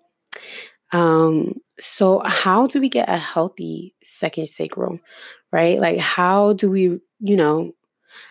um 0.91 1.53
so 1.79 2.21
how 2.25 2.67
do 2.67 2.79
we 2.79 2.89
get 2.89 3.09
a 3.09 3.17
healthy 3.17 3.93
second 4.03 4.47
sacral 4.47 4.99
right 5.51 5.79
like 5.79 5.99
how 5.99 6.53
do 6.53 6.69
we 6.69 6.99
you 7.19 7.35
know 7.37 7.71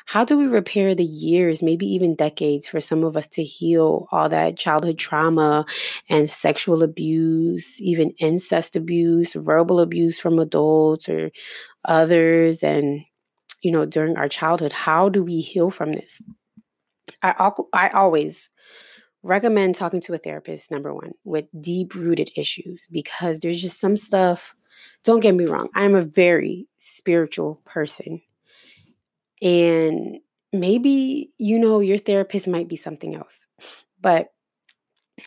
how 0.06 0.24
do 0.24 0.38
we 0.38 0.46
repair 0.46 0.94
the 0.94 1.04
years, 1.04 1.62
maybe 1.62 1.86
even 1.86 2.14
decades, 2.14 2.66
for 2.66 2.80
some 2.80 3.04
of 3.04 3.16
us 3.16 3.28
to 3.28 3.44
heal 3.44 4.06
all 4.10 4.28
that 4.28 4.56
childhood 4.56 4.98
trauma 4.98 5.66
and 6.08 6.28
sexual 6.28 6.82
abuse, 6.82 7.80
even 7.80 8.12
incest 8.18 8.76
abuse, 8.76 9.34
verbal 9.34 9.80
abuse 9.80 10.18
from 10.18 10.38
adults 10.38 11.08
or 11.08 11.30
others, 11.84 12.62
and 12.62 13.02
you 13.62 13.72
know, 13.72 13.84
during 13.84 14.16
our 14.16 14.28
childhood? 14.28 14.72
How 14.72 15.08
do 15.08 15.22
we 15.24 15.40
heal 15.40 15.70
from 15.70 15.92
this? 15.92 16.22
I, 17.22 17.50
I 17.72 17.88
always 17.90 18.48
recommend 19.28 19.74
talking 19.74 20.00
to 20.02 20.14
a 20.14 20.18
therapist, 20.18 20.70
number 20.70 20.92
one, 20.92 21.12
with 21.24 21.44
deep 21.60 21.94
rooted 21.94 22.30
issues, 22.36 22.82
because 22.90 23.40
there's 23.40 23.60
just 23.60 23.78
some 23.78 23.96
stuff. 23.96 24.56
Don't 25.04 25.20
get 25.20 25.34
me 25.34 25.44
wrong, 25.44 25.68
I'm 25.74 25.94
a 25.94 26.00
very 26.00 26.66
spiritual 26.78 27.60
person. 27.64 28.22
And 29.42 30.18
maybe, 30.52 31.30
you 31.38 31.58
know, 31.58 31.80
your 31.80 31.98
therapist 31.98 32.48
might 32.48 32.68
be 32.68 32.76
something 32.76 33.14
else. 33.14 33.46
But 34.00 34.32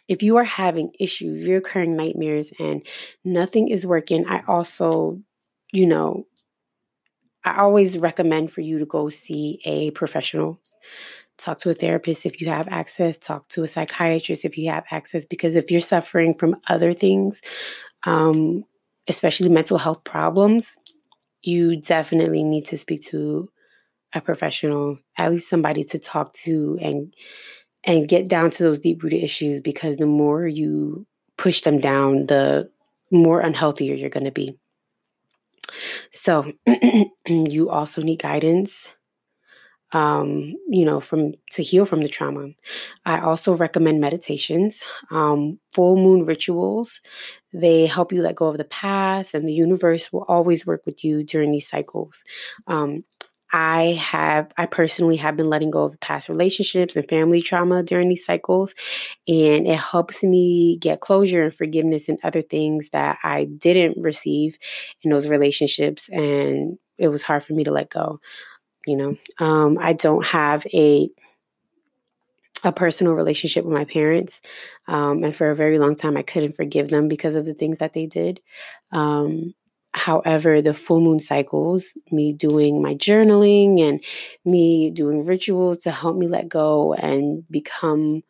if 0.07 0.23
you 0.23 0.37
are 0.37 0.43
having 0.45 0.91
issues, 0.99 1.47
recurring 1.47 1.95
nightmares, 1.95 2.51
and 2.59 2.85
nothing 3.23 3.67
is 3.67 3.85
working, 3.85 4.25
I 4.27 4.41
also, 4.47 5.21
you 5.71 5.85
know, 5.85 6.25
I 7.43 7.59
always 7.59 7.97
recommend 7.97 8.51
for 8.51 8.61
you 8.61 8.79
to 8.79 8.85
go 8.85 9.09
see 9.09 9.59
a 9.65 9.91
professional. 9.91 10.59
Talk 11.41 11.57
to 11.61 11.71
a 11.71 11.73
therapist 11.73 12.27
if 12.27 12.39
you 12.39 12.49
have 12.49 12.67
access, 12.67 13.17
talk 13.17 13.47
to 13.49 13.63
a 13.63 13.67
psychiatrist 13.67 14.45
if 14.45 14.59
you 14.59 14.69
have 14.69 14.83
access, 14.91 15.25
because 15.25 15.55
if 15.55 15.71
you're 15.71 15.81
suffering 15.81 16.35
from 16.35 16.57
other 16.69 16.93
things, 16.93 17.41
um, 18.03 18.63
especially 19.07 19.49
mental 19.49 19.79
health 19.79 20.03
problems, 20.03 20.77
you 21.41 21.81
definitely 21.81 22.43
need 22.43 22.65
to 22.65 22.77
speak 22.77 23.01
to 23.05 23.49
a 24.13 24.21
professional, 24.21 24.99
at 25.17 25.31
least 25.31 25.49
somebody 25.49 25.83
to 25.85 25.97
talk 25.97 26.31
to 26.33 26.77
and 26.79 27.11
and 27.83 28.07
get 28.07 28.27
down 28.27 28.51
to 28.51 28.61
those 28.61 28.79
deep 28.79 29.01
rooted 29.01 29.23
issues 29.23 29.61
because 29.61 29.97
the 29.97 30.05
more 30.05 30.45
you 30.45 31.07
push 31.37 31.61
them 31.61 31.79
down, 31.79 32.27
the 32.27 32.69
more 33.09 33.41
unhealthier 33.41 33.99
you're 33.99 34.11
going 34.11 34.25
to 34.25 34.31
be. 34.31 34.55
So, 36.11 36.51
you 37.27 37.71
also 37.71 38.03
need 38.03 38.21
guidance 38.21 38.87
um, 39.93 40.55
you 40.69 40.85
know, 40.85 40.99
from 40.99 41.33
to 41.51 41.63
heal 41.63 41.85
from 41.85 42.01
the 42.01 42.09
trauma. 42.09 42.49
I 43.05 43.19
also 43.19 43.53
recommend 43.55 43.99
meditations, 43.99 44.79
um, 45.11 45.59
full 45.73 45.95
moon 45.97 46.25
rituals. 46.25 47.01
They 47.53 47.85
help 47.87 48.11
you 48.13 48.21
let 48.21 48.35
go 48.35 48.47
of 48.47 48.57
the 48.57 48.63
past, 48.65 49.33
and 49.33 49.47
the 49.47 49.53
universe 49.53 50.11
will 50.11 50.25
always 50.27 50.65
work 50.65 50.85
with 50.85 51.03
you 51.03 51.23
during 51.23 51.51
these 51.51 51.69
cycles. 51.69 52.23
Um, 52.67 53.03
I 53.53 53.99
have, 54.01 54.53
I 54.57 54.65
personally 54.65 55.17
have 55.17 55.35
been 55.35 55.49
letting 55.49 55.71
go 55.71 55.83
of 55.83 55.99
past 55.99 56.29
relationships 56.29 56.95
and 56.95 57.05
family 57.09 57.41
trauma 57.41 57.83
during 57.83 58.07
these 58.07 58.25
cycles. 58.25 58.73
And 59.27 59.67
it 59.67 59.77
helps 59.79 60.23
me 60.23 60.77
get 60.81 61.01
closure 61.01 61.43
and 61.43 61.53
forgiveness 61.53 62.09
and 62.09 62.19
other 62.23 62.41
things 62.41 62.89
that 62.91 63.17
I 63.23 63.45
didn't 63.45 64.01
receive 64.01 64.57
in 65.03 65.11
those 65.11 65.27
relationships. 65.27 66.09
And 66.09 66.77
it 66.97 67.09
was 67.09 67.23
hard 67.23 67.43
for 67.43 67.53
me 67.53 67.63
to 67.63 67.71
let 67.71 67.89
go. 67.89 68.19
You 68.85 68.97
know, 68.97 69.17
um, 69.39 69.77
I 69.79 69.93
don't 69.93 70.25
have 70.25 70.65
a, 70.73 71.09
a 72.63 72.71
personal 72.71 73.13
relationship 73.13 73.65
with 73.65 73.77
my 73.77 73.85
parents. 73.85 74.41
Um, 74.87 75.23
and 75.23 75.35
for 75.35 75.49
a 75.49 75.55
very 75.55 75.79
long 75.79 75.95
time, 75.95 76.17
I 76.17 76.23
couldn't 76.23 76.55
forgive 76.55 76.89
them 76.89 77.07
because 77.07 77.35
of 77.35 77.45
the 77.45 77.53
things 77.53 77.79
that 77.79 77.93
they 77.93 78.07
did. 78.07 78.41
Um, 78.91 79.53
However, 79.93 80.61
the 80.61 80.73
full 80.73 81.01
moon 81.01 81.19
cycles, 81.19 81.91
me 82.11 82.31
doing 82.33 82.81
my 82.81 82.95
journaling 82.95 83.81
and 83.81 84.01
me 84.45 84.89
doing 84.89 85.25
rituals 85.25 85.79
to 85.79 85.91
help 85.91 86.15
me 86.15 86.27
let 86.27 86.47
go 86.47 86.93
and 86.93 87.43
become 87.49 88.23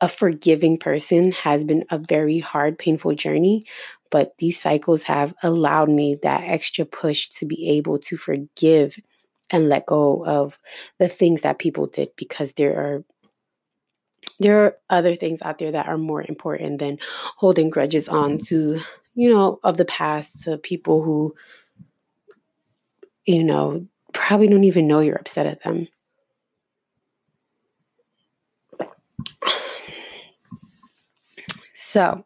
a 0.00 0.08
forgiving 0.08 0.76
person 0.76 1.32
has 1.32 1.64
been 1.64 1.84
a 1.90 1.98
very 1.98 2.38
hard, 2.38 2.78
painful 2.78 3.14
journey. 3.14 3.64
But 4.10 4.34
these 4.38 4.60
cycles 4.60 5.04
have 5.04 5.34
allowed 5.42 5.88
me 5.88 6.18
that 6.22 6.44
extra 6.44 6.84
push 6.84 7.28
to 7.30 7.46
be 7.46 7.70
able 7.70 7.98
to 8.00 8.16
forgive 8.16 8.96
and 9.50 9.68
let 9.68 9.86
go 9.86 10.24
of 10.24 10.58
the 10.98 11.08
things 11.08 11.42
that 11.42 11.58
people 11.58 11.86
did 11.86 12.10
because 12.16 12.52
there 12.54 12.76
are 12.76 13.04
there 14.40 14.64
are 14.64 14.76
other 14.90 15.14
things 15.14 15.42
out 15.42 15.58
there 15.58 15.72
that 15.72 15.86
are 15.86 15.98
more 15.98 16.24
important 16.26 16.80
than 16.80 16.98
holding 17.36 17.70
grudges 17.70 18.08
on 18.08 18.38
mm-hmm. 18.38 18.42
to 18.44 18.80
you 19.14 19.30
know, 19.30 19.58
of 19.62 19.76
the 19.76 19.84
past 19.84 20.42
to 20.42 20.58
people 20.58 21.02
who, 21.02 21.34
you 23.24 23.44
know, 23.44 23.86
probably 24.12 24.48
don't 24.48 24.64
even 24.64 24.86
know 24.88 25.00
you're 25.00 25.16
upset 25.16 25.46
at 25.46 25.62
them. 25.62 25.88
So, 31.76 32.24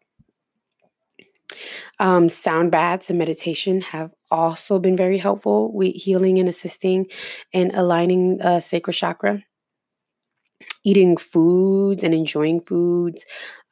um, 2.00 2.28
sound 2.28 2.70
baths 2.70 3.10
and 3.10 3.18
meditation 3.18 3.80
have 3.80 4.12
also 4.30 4.78
been 4.78 4.96
very 4.96 5.18
helpful 5.18 5.72
with 5.72 5.94
healing 5.94 6.38
and 6.38 6.48
assisting 6.48 7.06
and 7.52 7.72
aligning 7.74 8.40
uh, 8.42 8.60
sacral 8.60 8.92
chakra. 8.92 9.42
Eating 10.84 11.16
foods 11.16 12.02
and 12.02 12.12
enjoying 12.14 12.60
foods 12.60 13.24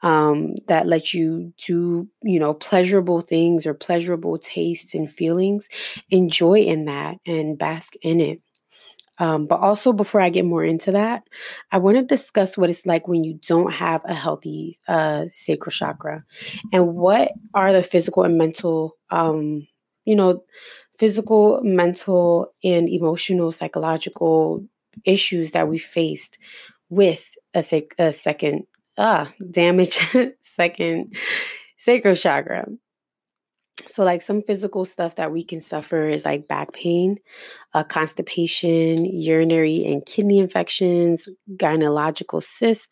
um, 0.03 0.55
that 0.69 0.87
let 0.87 1.13
you 1.13 1.53
do, 1.67 2.09
you 2.23 2.39
know, 2.39 2.55
pleasurable 2.55 3.21
things 3.21 3.67
or 3.67 3.75
pleasurable 3.75 4.39
tastes 4.39 4.95
and 4.95 5.11
feelings, 5.11 5.69
enjoy 6.11 6.61
in 6.61 6.85
that 6.85 7.17
and 7.27 7.59
bask 7.59 7.95
in 8.03 8.21
it. 8.21 8.41
Um, 9.19 9.47
but 9.47 9.61
also, 9.61 9.93
before 9.93 10.21
I 10.21 10.29
get 10.29 10.45
more 10.45 10.65
into 10.65 10.93
that, 10.93 11.23
I 11.73 11.79
want 11.79 11.97
to 11.97 12.03
discuss 12.03 12.59
what 12.59 12.71
it's 12.71 12.87
like 12.87 13.09
when 13.09 13.25
you 13.25 13.39
don't 13.47 13.73
have 13.73 14.03
a 14.05 14.15
healthy 14.15 14.79
uh, 14.89 15.27
sacral 15.33 15.71
chakra 15.71 16.25
and 16.73 16.95
what 16.95 17.33
are 17.55 17.73
the 17.73 17.83
physical 17.83 18.25
and 18.25 18.37
mental, 18.37 18.97
um, 19.11 19.67
you 20.05 20.17
know, 20.17 20.45
physical, 20.99 21.61
mental, 21.63 22.53
and 22.63 22.89
emotional, 22.89 23.53
psychological 23.53 24.65
issues 25.05 25.53
that 25.53 25.69
we 25.69 25.79
faced 25.79 26.39
with 26.89 27.31
a, 27.55 27.87
a 27.99 28.13
second 28.13 28.65
ah, 28.99 29.31
damage 29.51 29.99
second 30.43 31.15
sacral 31.77 32.15
chakra. 32.15 32.67
So, 33.89 34.05
like 34.05 34.23
some 34.23 34.43
physical 34.43 34.85
stuff 34.85 35.17
that 35.17 35.33
we 35.33 35.45
can 35.45 35.61
suffer 35.61 36.09
is 36.09 36.25
like 36.25 36.49
back 36.49 36.73
pain, 36.73 37.19
uh, 37.73 37.85
constipation, 37.85 39.05
urinary 39.05 39.85
and 39.85 40.05
kidney 40.05 40.39
infections, 40.39 41.29
gynecological 41.57 42.43
cysts, 42.43 42.89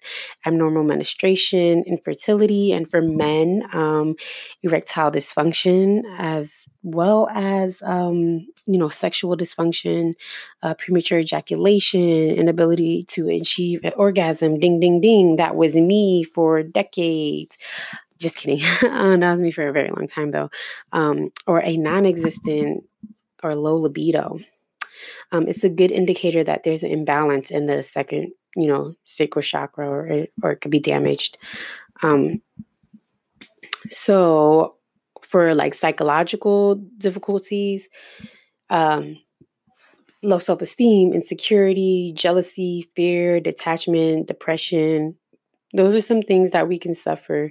abnormal 0.47 0.85
menstruation, 0.85 1.83
infertility, 1.87 2.71
and 2.73 2.89
for 2.89 3.01
men, 3.01 3.63
um, 3.73 4.15
erectile 4.63 5.11
dysfunction, 5.11 6.03
as 6.19 6.67
well 6.83 7.29
as 7.33 7.83
um, 7.83 8.47
you 8.67 8.79
know 8.79 8.89
sexual 8.89 9.37
dysfunction, 9.37 10.13
uh, 10.63 10.75
premature 10.75 11.19
ejaculation, 11.19 12.31
inability 12.31 13.05
to 13.09 13.29
achieve 13.29 13.81
an 13.83 13.93
orgasm. 13.97 14.61
Ding, 14.61 14.81
ding, 14.81 15.01
ding. 15.01 15.37
That 15.37 15.57
was 15.57 15.75
me 15.75 16.23
for 16.25 16.63
decades. 16.63 17.57
Just 18.19 18.39
kidding. 18.39 18.63
uh, 18.83 19.17
that 19.17 19.31
was 19.31 19.41
me 19.41 19.51
for 19.51 19.67
a 19.67 19.73
very 19.73 19.91
long 19.91 20.07
time, 20.07 20.31
though. 20.31 20.51
Um, 20.93 21.31
or 21.47 21.61
a 21.63 21.77
non 21.77 22.07
existent 22.07 22.85
or 23.43 23.55
low 23.55 23.77
libido. 23.77 24.39
Um, 25.33 25.49
it's 25.49 25.65
a 25.65 25.69
good 25.69 25.91
indicator 25.91 26.45
that 26.45 26.63
there's 26.63 26.83
an 26.83 26.91
imbalance 26.91 27.51
in 27.51 27.67
the 27.67 27.83
second, 27.83 28.33
you 28.57 28.69
know, 28.69 28.95
sacral 29.05 29.43
chakra, 29.43 29.89
or 29.89 30.07
it, 30.07 30.33
or 30.43 30.53
it 30.53 30.61
could 30.61 30.71
be 30.71 30.81
damaged. 30.81 31.37
Um, 32.03 32.41
so, 33.89 34.77
for 35.23 35.55
like 35.55 35.75
psychological 35.75 36.77
difficulties, 36.99 37.89
um, 38.71 39.17
low 40.23 40.39
self 40.39 40.63
esteem, 40.63 41.13
insecurity, 41.13 42.13
jealousy, 42.15 42.89
fear, 42.95 43.41
detachment, 43.41 44.29
depression, 44.29 45.17
those 45.75 45.95
are 45.95 46.01
some 46.01 46.23
things 46.23 46.53
that 46.53 46.69
we 46.69 46.79
can 46.79 46.95
suffer 46.95 47.51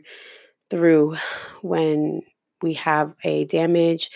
through 0.73 1.17
when 1.63 2.21
we 2.63 2.73
have 2.75 3.15
a 3.25 3.45
damage 3.45 4.11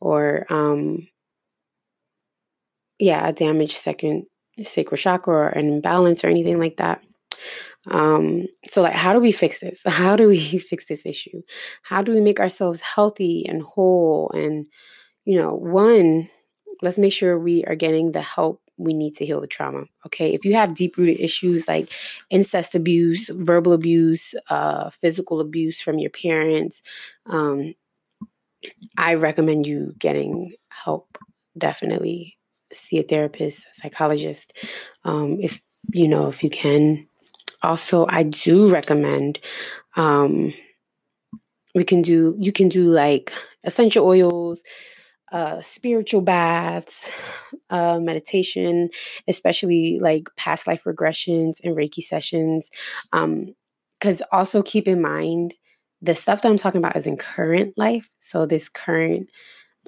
or 0.00 0.46
um 0.52 1.08
yeah 2.98 3.28
a 3.28 3.32
damaged 3.32 3.72
second 3.76 4.24
sacral 4.62 4.96
chakra 4.98 5.34
or 5.34 5.48
an 5.48 5.66
imbalance 5.68 6.22
or 6.24 6.28
anything 6.28 6.58
like 6.58 6.76
that 6.76 7.02
Um, 7.90 8.46
so, 8.68 8.82
like, 8.82 8.94
how 8.94 9.12
do 9.14 9.20
we 9.20 9.32
fix 9.32 9.60
this? 9.60 9.82
How 9.88 10.16
do 10.16 10.28
we 10.28 10.58
fix 10.70 10.86
this 10.86 11.06
issue? 11.06 11.42
How 11.82 12.02
do 12.02 12.12
we 12.14 12.20
make 12.22 12.40
ourselves 12.40 12.80
healthy 12.82 13.46
and 13.48 13.62
whole? 13.62 14.30
And, 14.34 14.66
you 15.26 15.36
know, 15.40 15.54
one, 15.54 16.30
let's 16.82 16.98
make 16.98 17.12
sure 17.14 17.38
we 17.38 17.64
are 17.66 17.76
getting 17.76 18.12
the 18.12 18.22
help 18.22 18.61
we 18.78 18.94
need 18.94 19.14
to 19.14 19.26
heal 19.26 19.40
the 19.40 19.46
trauma. 19.46 19.84
Okay. 20.06 20.34
If 20.34 20.44
you 20.44 20.54
have 20.54 20.74
deep 20.74 20.96
rooted 20.96 21.20
issues 21.20 21.68
like 21.68 21.90
incest 22.30 22.74
abuse, 22.74 23.28
verbal 23.28 23.72
abuse, 23.72 24.34
uh, 24.48 24.90
physical 24.90 25.40
abuse 25.40 25.80
from 25.80 25.98
your 25.98 26.10
parents, 26.10 26.82
um, 27.26 27.74
I 28.96 29.14
recommend 29.14 29.66
you 29.66 29.94
getting 29.98 30.54
help. 30.68 31.18
Definitely 31.56 32.38
see 32.72 32.98
a 32.98 33.02
therapist, 33.02 33.66
a 33.70 33.74
psychologist, 33.74 34.56
um, 35.04 35.38
if 35.40 35.60
you 35.92 36.08
know, 36.08 36.28
if 36.28 36.42
you 36.42 36.50
can. 36.50 37.06
Also, 37.62 38.06
I 38.08 38.22
do 38.24 38.68
recommend 38.68 39.38
um, 39.96 40.52
we 41.74 41.84
can 41.84 42.02
do 42.02 42.36
you 42.38 42.52
can 42.52 42.68
do 42.68 42.90
like 42.90 43.32
essential 43.64 44.06
oils 44.06 44.62
uh, 45.32 45.60
spiritual 45.60 46.20
baths, 46.20 47.10
uh, 47.70 47.98
meditation, 47.98 48.90
especially 49.26 49.98
like 50.00 50.28
past 50.36 50.66
life 50.66 50.84
regressions 50.84 51.54
and 51.64 51.74
Reiki 51.76 52.02
sessions. 52.02 52.70
Because 53.10 54.20
um, 54.22 54.28
also 54.30 54.62
keep 54.62 54.86
in 54.86 55.00
mind, 55.00 55.54
the 56.02 56.14
stuff 56.14 56.42
that 56.42 56.48
I'm 56.48 56.56
talking 56.58 56.80
about 56.80 56.96
is 56.96 57.06
in 57.06 57.16
current 57.16 57.74
life. 57.76 58.10
So, 58.20 58.44
this 58.44 58.68
current 58.68 59.30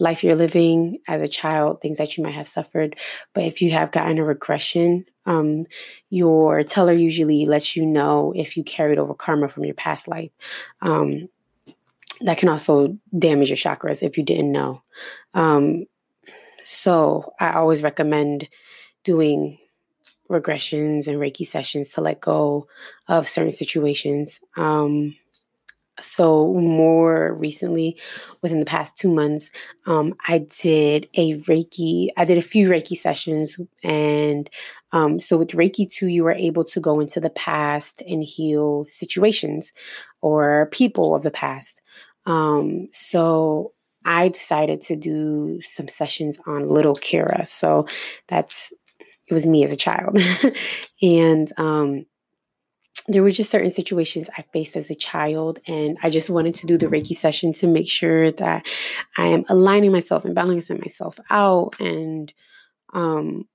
life 0.00 0.24
you're 0.24 0.34
living 0.34 0.98
as 1.06 1.22
a 1.22 1.28
child, 1.28 1.80
things 1.80 1.98
that 1.98 2.16
you 2.16 2.24
might 2.24 2.34
have 2.34 2.48
suffered. 2.48 2.98
But 3.32 3.44
if 3.44 3.60
you 3.60 3.70
have 3.72 3.92
gotten 3.92 4.18
a 4.18 4.24
regression, 4.24 5.04
um, 5.26 5.66
your 6.10 6.62
teller 6.64 6.92
usually 6.92 7.46
lets 7.46 7.76
you 7.76 7.86
know 7.86 8.32
if 8.34 8.56
you 8.56 8.64
carried 8.64 8.98
over 8.98 9.14
karma 9.14 9.48
from 9.48 9.64
your 9.64 9.74
past 9.74 10.08
life. 10.08 10.30
Um, 10.80 11.28
that 12.24 12.38
can 12.38 12.48
also 12.48 12.98
damage 13.16 13.50
your 13.50 13.56
chakras 13.56 14.02
if 14.02 14.16
you 14.16 14.24
didn't 14.24 14.52
know. 14.52 14.82
Um, 15.34 15.84
so 16.64 17.32
I 17.38 17.52
always 17.52 17.82
recommend 17.82 18.48
doing 19.04 19.58
regressions 20.30 21.06
and 21.06 21.18
Reiki 21.18 21.46
sessions 21.46 21.90
to 21.90 22.00
let 22.00 22.20
go 22.20 22.66
of 23.08 23.28
certain 23.28 23.52
situations. 23.52 24.40
Um, 24.56 25.14
so 26.00 26.52
more 26.54 27.36
recently, 27.38 27.96
within 28.42 28.58
the 28.58 28.66
past 28.66 28.96
two 28.96 29.14
months, 29.14 29.50
um, 29.86 30.14
I 30.26 30.46
did 30.62 31.08
a 31.14 31.34
Reiki. 31.42 32.08
I 32.16 32.24
did 32.24 32.36
a 32.36 32.42
few 32.42 32.68
Reiki 32.68 32.96
sessions, 32.96 33.60
and 33.84 34.50
um, 34.92 35.20
so 35.20 35.36
with 35.36 35.50
Reiki 35.50 35.88
two, 35.88 36.08
you 36.08 36.24
were 36.24 36.32
able 36.32 36.64
to 36.64 36.80
go 36.80 36.98
into 36.98 37.20
the 37.20 37.30
past 37.30 38.02
and 38.08 38.24
heal 38.24 38.86
situations 38.88 39.72
or 40.20 40.68
people 40.72 41.14
of 41.14 41.22
the 41.22 41.30
past. 41.30 41.80
Um, 42.26 42.88
so 42.92 43.72
I 44.04 44.28
decided 44.28 44.80
to 44.82 44.96
do 44.96 45.60
some 45.62 45.88
sessions 45.88 46.38
on 46.46 46.68
little 46.68 46.94
Kira. 46.94 47.46
So 47.46 47.86
that's 48.28 48.72
it 49.28 49.34
was 49.34 49.46
me 49.46 49.64
as 49.64 49.72
a 49.72 49.76
child. 49.76 50.18
and 51.02 51.50
um, 51.56 52.06
there 53.08 53.22
were 53.22 53.30
just 53.30 53.50
certain 53.50 53.70
situations 53.70 54.28
I 54.36 54.44
faced 54.52 54.76
as 54.76 54.90
a 54.90 54.94
child, 54.94 55.58
and 55.66 55.96
I 56.02 56.10
just 56.10 56.30
wanted 56.30 56.54
to 56.56 56.66
do 56.66 56.78
the 56.78 56.86
Reiki 56.86 57.14
session 57.14 57.52
to 57.54 57.66
make 57.66 57.88
sure 57.88 58.30
that 58.32 58.66
I 59.16 59.26
am 59.26 59.44
aligning 59.48 59.92
myself 59.92 60.24
and 60.24 60.34
balancing 60.34 60.78
myself 60.78 61.18
out 61.30 61.78
and 61.80 62.32
um, 62.92 63.46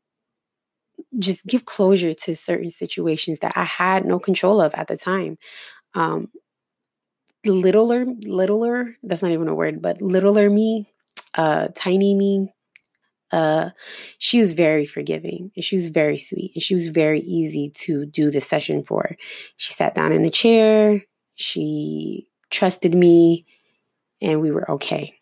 just 1.18 1.46
give 1.46 1.66
closure 1.66 2.14
to 2.14 2.36
certain 2.36 2.72
situations 2.72 3.40
that 3.40 3.54
I 3.56 3.64
had 3.64 4.06
no 4.06 4.20
control 4.20 4.62
of 4.62 4.74
at 4.76 4.88
the 4.88 4.98
time. 4.98 5.38
Um, 5.96 6.30
littler, 7.46 8.06
littler, 8.22 8.96
that's 9.04 9.22
not 9.22 9.32
even 9.32 9.48
a 9.48 9.56
word, 9.56 9.82
but 9.82 10.02
littler 10.02 10.50
me, 10.50 10.88
uh, 11.36 11.68
tiny 11.76 12.16
me, 12.16 12.54
uh, 13.32 13.70
she 14.18 14.40
was 14.40 14.54
very 14.54 14.86
forgiving 14.86 15.52
and 15.56 15.64
she 15.64 15.76
was 15.76 15.88
very 15.90 16.18
sweet 16.18 16.52
and 16.56 16.64
she 16.64 16.74
was 16.74 16.88
very 16.88 17.20
easy 17.20 17.70
to 17.70 18.06
do 18.06 18.32
the 18.32 18.42
session 18.42 18.84
for. 18.84 19.16
She 19.58 19.74
sat 19.74 19.94
down 19.94 20.12
in 20.12 20.24
the 20.24 20.30
chair, 20.30 21.04
she 21.36 22.28
trusted 22.50 22.96
me, 22.96 23.46
and 24.22 24.42
we 24.42 24.52
were 24.52 24.70
okay. 24.72 25.14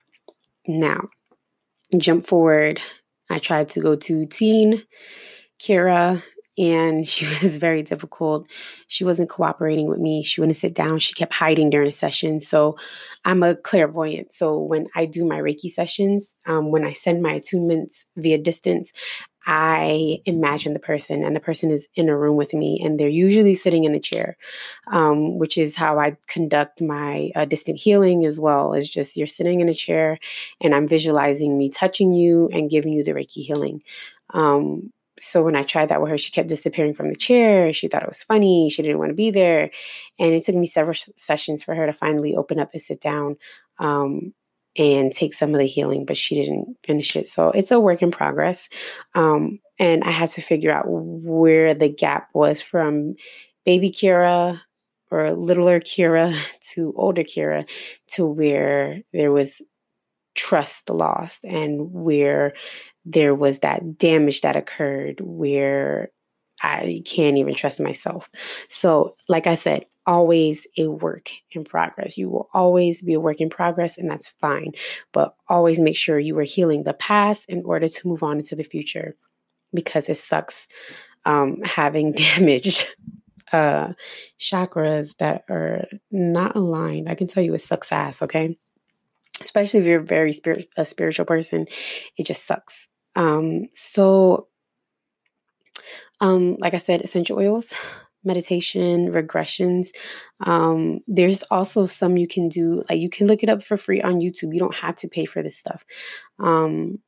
Now, 0.68 1.10
jump 1.98 2.26
forward. 2.26 2.80
I 3.30 3.40
tried 3.40 3.70
to 3.70 3.82
go 3.82 3.96
to 3.96 4.26
teen 4.26 4.84
Kira 5.60 6.24
and 6.58 7.08
she 7.08 7.26
was 7.42 7.58
very 7.58 7.84
difficult. 7.84 8.48
She 8.88 9.04
wasn't 9.04 9.30
cooperating 9.30 9.88
with 9.88 10.00
me. 10.00 10.24
She 10.24 10.42
wouldn't 10.42 10.58
sit 10.58 10.74
down. 10.74 11.00
She 11.00 11.14
kept 11.14 11.34
hiding 11.34 11.70
during 11.70 11.90
a 11.90 11.92
session. 11.92 12.40
So 12.40 12.78
I'm 13.26 13.44
a 13.44 13.56
clairvoyant. 13.56 14.34
So 14.34 14.60
when 14.60 14.88
I 14.96 15.06
do 15.06 15.26
my 15.26 15.38
Reiki 15.38 15.70
sessions, 15.70 16.34
um, 16.46 16.72
when 16.72 16.86
I 16.86 16.92
send 16.92 17.22
my 17.22 17.40
attunements 17.40 18.06
via 18.16 18.38
distance, 18.38 18.92
I 19.50 20.20
imagine 20.26 20.74
the 20.74 20.80
person, 20.80 21.24
and 21.24 21.34
the 21.34 21.40
person 21.40 21.72
is 21.72 21.88
in 21.96 22.10
a 22.10 22.18
room 22.18 22.36
with 22.36 22.54
me, 22.54 22.82
and 22.84 23.00
they're 23.00 23.08
usually 23.08 23.56
sitting 23.56 23.86
in 23.86 23.94
the 23.94 24.00
chair, 24.00 24.36
um, 24.92 25.38
which 25.40 25.58
is 25.58 25.74
how 25.74 26.00
I 26.00 26.18
conduct 26.28 26.82
my 26.82 27.32
uh, 27.34 27.46
distant 27.46 27.78
healing 27.78 28.26
as 28.26 28.42
well. 28.42 28.74
Is 28.74 28.90
just 28.90 29.16
you're 29.16 29.26
sitting 29.26 29.62
in 29.62 29.70
a 29.70 29.74
chair, 29.74 30.20
and 30.62 30.76
I'm 30.76 30.86
visualizing 30.86 31.58
me 31.58 31.70
touching 31.70 32.14
you 32.14 32.50
and 32.52 32.70
giving 32.70 32.92
you 32.92 33.06
the 33.06 33.14
Reiki 33.14 33.46
healing. 33.46 33.82
Um, 34.34 34.92
so 35.22 35.44
when 35.44 35.56
I 35.56 35.64
tried 35.64 35.90
that 35.90 36.02
with 36.02 36.12
her, 36.12 36.18
she 36.18 36.32
kept 36.32 36.50
disappearing 36.50 36.94
from 36.94 37.10
the 37.10 37.16
chair. 37.16 37.74
She 37.74 37.88
thought 37.88 38.04
it 38.04 38.10
was 38.10 38.24
funny. 38.24 38.70
She 38.70 38.82
didn't 38.82 39.00
want 39.00 39.10
to 39.10 39.16
be 39.16 39.32
there. 39.32 39.72
And 40.20 40.34
it 40.34 40.44
took 40.46 40.56
me 40.56 40.68
several 40.68 40.96
sessions 41.16 41.64
for 41.64 41.76
her 41.76 41.86
to 41.86 41.94
finally 41.94 42.36
open 42.36 42.60
up 42.60 42.70
and 42.74 42.82
sit 42.82 43.02
down 43.02 43.38
um, 43.80 44.34
and 44.78 45.12
take 45.12 45.34
some 45.34 45.54
of 45.54 45.60
the 45.60 45.66
healing, 45.66 46.06
but 46.06 46.18
she 46.18 46.36
didn't 46.36 46.78
finish 46.84 47.16
it. 47.16 47.28
So 47.28 47.50
it's 47.50 47.72
a 47.72 47.80
work 47.80 48.02
in 48.02 48.12
progress. 48.12 48.70
Um, 49.16 49.60
and 49.80 50.04
I 50.04 50.12
had 50.12 50.30
to 50.30 50.42
figure 50.42 50.72
out 50.72 50.86
where 50.88 51.74
the 51.74 51.90
gap 51.90 52.30
was 52.34 52.62
from 52.62 53.16
baby 53.66 53.92
Kira 53.92 54.60
or 55.12 55.34
littler 55.34 55.80
Kira 55.80 56.36
to 56.74 56.94
older 56.96 57.24
Kira 57.24 57.68
to 58.14 58.26
where 58.26 59.02
there 59.14 59.32
was 59.32 59.62
trust 60.36 60.90
lost 60.90 61.44
and 61.44 61.92
where 61.92 62.54
there 63.08 63.34
was 63.34 63.60
that 63.60 63.98
damage 63.98 64.42
that 64.42 64.56
occurred 64.56 65.20
where 65.22 66.10
I 66.62 67.02
can't 67.06 67.38
even 67.38 67.54
trust 67.54 67.80
myself. 67.80 68.30
So, 68.70 69.16
like 69.30 69.48
I 69.48 69.56
said, 69.56 69.86
always 70.06 70.66
a 70.78 70.88
work 70.88 71.30
in 71.52 71.64
progress. 71.64 72.18
You 72.18 72.30
will 72.30 72.50
always 72.54 73.02
be 73.02 73.14
a 73.14 73.20
work 73.20 73.42
in 73.42 73.50
progress, 73.50 73.98
and 73.98 74.10
that's 74.10 74.28
fine. 74.28 74.72
But 75.12 75.36
always 75.48 75.80
make 75.80 75.98
sure 75.98 76.18
you 76.18 76.38
are 76.40 76.44
healing 76.44 76.84
the 76.84 76.94
past 76.94 77.46
in 77.50 77.64
order 77.66 77.88
to 77.88 78.08
move 78.08 78.24
on 78.24 78.38
into 78.38 78.56
the 78.56 78.64
future 78.64 79.16
because 79.74 80.10
it 80.10 80.18
sucks 80.18 80.68
um, 81.26 81.62
having 81.64 82.12
damaged 82.36 82.88
uh, 83.52 83.94
chakras 84.40 85.16
that 85.18 85.44
are 85.50 85.86
not 86.12 86.56
aligned. 86.56 87.10
I 87.10 87.16
can 87.16 87.28
tell 87.28 87.44
you 87.44 87.54
it 87.54 87.62
sucks 87.62 87.92
ass, 87.92 88.22
okay? 88.22 88.58
Especially 89.40 89.82
if 89.82 89.86
you're 89.86 90.00
very 90.00 90.34
spirit, 90.34 90.70
a 90.78 90.86
spiritual 90.86 91.26
person, 91.26 91.68
it 92.18 92.26
just 92.26 92.46
sucks. 92.46 92.88
Um, 93.18 93.70
so, 93.74 94.48
um, 96.22 96.56
like 96.60 96.74
I 96.74 96.78
said, 96.78 97.02
essential 97.02 97.38
oils, 97.38 97.74
meditation, 98.24 99.10
regressions. 99.10 99.88
Um, 100.40 101.00
there's 101.08 101.44
also 101.44 101.88
some 101.88 102.18
you 102.18 102.28
can 102.28 102.48
do, 102.48 102.84
like 102.90 103.00
you 103.00 103.10
can 103.10 103.28
look 103.28 103.42
it 103.44 103.50
up 103.50 103.64
for 103.64 103.76
free 103.76 104.02
on 104.02 104.20
YouTube. 104.20 104.54
You 104.54 104.60
don't 104.60 104.76
have 104.76 104.96
to 104.98 105.08
pay 105.08 105.26
for 105.26 105.42
this 105.42 105.58
stuff. 105.58 105.84
Um, 106.40 107.00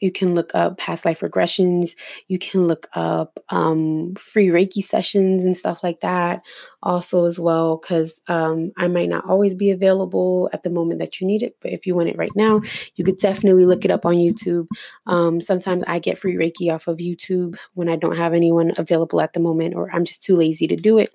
you 0.00 0.12
can 0.12 0.34
look 0.34 0.54
up 0.54 0.78
past 0.78 1.04
life 1.04 1.20
regressions. 1.20 1.90
You 2.28 2.38
can 2.38 2.66
look 2.66 2.88
up 2.94 3.38
um, 3.48 4.14
free 4.14 4.48
Reiki 4.48 4.82
sessions 4.82 5.44
and 5.44 5.56
stuff 5.56 5.82
like 5.82 6.00
that, 6.00 6.42
also, 6.82 7.24
as 7.24 7.38
well, 7.38 7.76
because 7.76 8.20
um, 8.28 8.72
I 8.76 8.88
might 8.88 9.08
not 9.08 9.24
always 9.28 9.54
be 9.54 9.70
available 9.70 10.50
at 10.52 10.62
the 10.62 10.70
moment 10.70 11.00
that 11.00 11.20
you 11.20 11.26
need 11.26 11.42
it. 11.42 11.56
But 11.60 11.72
if 11.72 11.86
you 11.86 11.94
want 11.94 12.08
it 12.08 12.18
right 12.18 12.34
now, 12.36 12.60
you 12.96 13.04
could 13.04 13.18
definitely 13.18 13.66
look 13.66 13.84
it 13.84 13.90
up 13.90 14.06
on 14.06 14.14
YouTube. 14.14 14.66
Um, 15.06 15.40
sometimes 15.40 15.82
I 15.86 15.98
get 15.98 16.18
free 16.18 16.34
Reiki 16.34 16.72
off 16.72 16.86
of 16.86 16.98
YouTube 16.98 17.56
when 17.74 17.88
I 17.88 17.96
don't 17.96 18.16
have 18.16 18.34
anyone 18.34 18.72
available 18.76 19.20
at 19.20 19.32
the 19.32 19.40
moment, 19.40 19.74
or 19.74 19.90
I'm 19.94 20.04
just 20.04 20.22
too 20.22 20.36
lazy 20.36 20.66
to 20.66 20.76
do 20.76 20.98
it. 20.98 21.12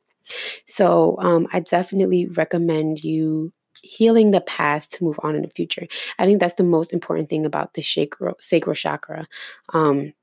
So 0.65 1.17
um, 1.19 1.47
I 1.51 1.59
definitely 1.59 2.27
recommend 2.27 3.03
you 3.03 3.51
healing 3.81 4.31
the 4.31 4.41
past 4.41 4.91
to 4.93 5.03
move 5.03 5.19
on 5.23 5.35
in 5.35 5.41
the 5.41 5.49
future. 5.49 5.87
I 6.19 6.25
think 6.25 6.39
that's 6.39 6.55
the 6.55 6.63
most 6.63 6.93
important 6.93 7.29
thing 7.29 7.45
about 7.45 7.73
the 7.73 7.81
sacral, 7.81 8.75
chakra. 8.75 9.27
Um, 9.73 10.13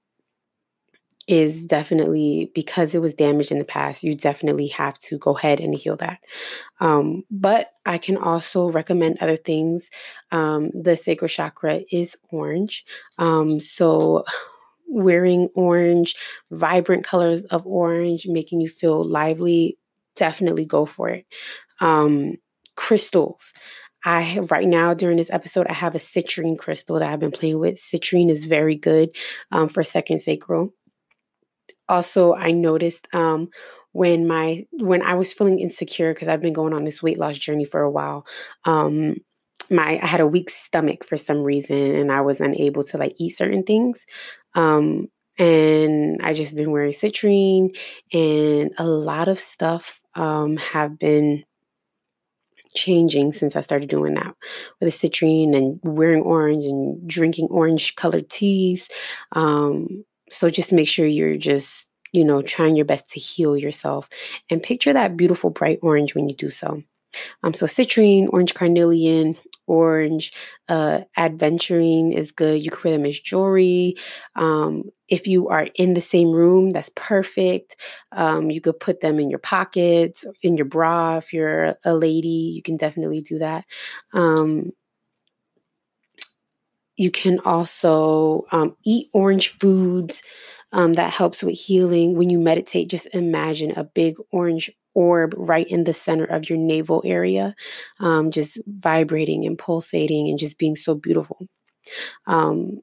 is 1.29 1.67
definitely 1.67 2.51
because 2.55 2.95
it 2.95 3.03
was 3.03 3.13
damaged 3.13 3.53
in 3.53 3.59
the 3.59 3.65
past, 3.65 4.03
you 4.03 4.15
definitely 4.15 4.69
have 4.69 4.99
to 4.99 5.19
go 5.19 5.37
ahead 5.37 5.61
and 5.61 5.75
heal 5.75 5.95
that. 5.97 6.21
Um, 6.81 7.23
but 7.31 7.73
I 7.85 7.99
can 7.99 8.17
also 8.17 8.71
recommend 8.71 9.19
other 9.21 9.37
things. 9.37 9.91
Um, 10.33 10.71
the 10.71 10.97
sacral 10.97 11.29
chakra 11.29 11.81
is 11.93 12.17
orange. 12.31 12.85
Um, 13.19 13.61
so, 13.61 14.25
wearing 14.91 15.51
orange, 15.55 16.17
vibrant 16.51 17.05
colors 17.05 17.43
of 17.43 17.67
orange, 17.67 18.27
making 18.27 18.63
you 18.63 18.71
feel 18.71 19.05
lively, 19.05 19.77
definitely 20.17 20.65
go 20.65 20.87
for 20.87 21.11
it. 21.11 21.27
Um, 21.81 22.37
crystals. 22.79 23.53
I 24.05 24.21
have 24.21 24.53
right 24.53 24.67
now 24.67 24.95
during 24.95 25.17
this 25.17 25.33
episode, 25.33 25.67
I 25.67 25.73
have 25.73 25.97
a 25.97 25.99
citrine 25.99 26.57
crystal 26.57 26.97
that 26.99 27.09
I've 27.09 27.19
been 27.19 27.33
playing 27.33 27.59
with. 27.59 27.75
Citrine 27.75 28.31
is 28.31 28.45
very 28.45 28.77
good 28.77 29.11
um, 29.51 29.69
for 29.69 29.83
second 29.83 30.21
sacral. 30.21 30.73
Also, 31.89 32.35
I 32.35 32.53
noticed 32.53 33.09
um, 33.13 33.49
when 33.91 34.29
my 34.29 34.65
when 34.73 35.03
I 35.03 35.15
was 35.15 35.35
feeling 35.35 35.59
insecure 35.59 36.15
because 36.15 36.29
I've 36.29 36.41
been 36.41 36.53
going 36.53 36.73
on 36.73 36.85
this 36.85 37.03
weight 37.03 37.19
loss 37.19 37.37
journey 37.37 37.65
for 37.65 37.81
a 37.81 37.91
while. 37.91 38.25
Um, 38.65 39.17
my 39.71 39.99
I 40.01 40.07
had 40.07 40.21
a 40.21 40.27
weak 40.27 40.51
stomach 40.51 41.05
for 41.05 41.17
some 41.17 41.43
reason, 41.43 41.97
and 41.97 42.13
I 42.13 42.21
was 42.21 42.41
unable 42.41 42.85
to 42.85 42.97
like 42.97 43.15
eat 43.19 43.31
certain 43.31 43.65
things. 43.65 44.07
Um, 44.55 45.09
and 45.37 46.21
I 46.23 46.33
just 46.33 46.55
been 46.55 46.71
wearing 46.71 46.93
citrine, 46.93 47.77
and 48.13 48.71
a 48.79 48.87
lot 48.87 49.27
of 49.27 49.41
stuff 49.41 50.01
um, 50.15 50.57
have 50.59 50.97
been 50.97 51.43
changing 52.75 53.33
since 53.33 53.57
I 53.57 53.61
started 53.61 53.89
doing 53.89 54.15
that 54.15 54.35
with 54.81 55.01
the 55.01 55.09
citrine 55.09 55.57
and 55.57 55.81
wearing 55.83 56.23
orange 56.23 56.65
and 56.65 57.07
drinking 57.09 57.49
orange 57.51 57.95
colored 57.95 58.29
teas. 58.29 58.89
Um, 59.33 60.05
so 60.31 60.49
just 60.49 60.73
make 60.73 60.89
sure 60.89 61.07
you're 61.07 61.37
just, 61.37 61.89
you 62.13 62.25
know, 62.25 62.43
trying 62.43 62.77
your 62.77 62.85
best 62.85 63.09
to 63.11 63.21
heal 63.21 63.57
yourself 63.57 64.09
and 64.51 64.63
picture 64.63 64.93
that 64.93 65.17
beautiful 65.17 65.51
bright 65.51 65.79
orange 65.83 66.15
when 66.15 66.29
you 66.29 66.35
do 66.35 66.51
so. 66.51 66.83
Um, 67.43 67.55
so 67.55 67.67
citrine, 67.67 68.29
orange 68.31 68.55
carnelian, 68.55 69.37
orange, 69.69 70.33
uh, 70.69 71.01
aventurine 71.17 72.13
is 72.13 72.33
good. 72.33 72.63
You 72.63 72.71
can 72.71 72.81
wear 72.85 72.99
them 72.99 73.07
as 73.07 73.21
jewelry. 73.21 73.95
Um, 74.35 74.85
if 75.09 75.27
you 75.27 75.49
are 75.49 75.69
in 75.77 75.95
the 75.95 76.01
same 76.01 76.33
room, 76.33 76.71
that's 76.71 76.91
perfect. 76.97 77.77
Um, 78.13 78.51
you 78.51 78.61
could 78.61 78.81
put 78.81 79.01
them 79.01 79.19
in 79.21 79.31
your 79.31 79.39
pockets, 79.39 80.25
in 80.43 80.57
your 80.57 80.67
bra. 80.67 81.19
If 81.19 81.33
you're 81.33 81.77
a 81.85 81.95
lady, 81.95 82.53
you 82.57 82.63
can 82.63 82.77
definitely 82.77 83.21
do 83.21 83.39
that. 83.39 83.65
Um, 84.13 84.73
you 86.97 87.11
can 87.11 87.39
also 87.45 88.45
um, 88.51 88.77
eat 88.85 89.09
orange 89.15 89.49
foods. 89.49 90.23
Um, 90.73 90.95
that 90.95 91.15
helps 91.15 91.43
with 91.43 91.55
healing. 91.55 92.15
When 92.17 92.29
you 92.29 92.39
meditate, 92.39 92.91
just 92.91 93.07
imagine 93.15 93.71
a 93.71 93.85
big 93.85 94.17
orange 94.33 94.71
orb 94.99 95.33
right 95.37 95.67
in 95.69 95.85
the 95.85 95.95
center 95.95 96.25
of 96.25 96.51
your 96.51 96.59
navel 96.59 97.03
area, 97.05 97.55
um, 98.01 98.33
just 98.33 98.59
vibrating 98.67 99.47
and 99.47 99.57
pulsating 99.57 100.29
and 100.29 100.41
just 100.41 100.59
being 100.59 100.75
so 100.75 100.97
beautiful. 100.97 101.47
Um, 102.27 102.81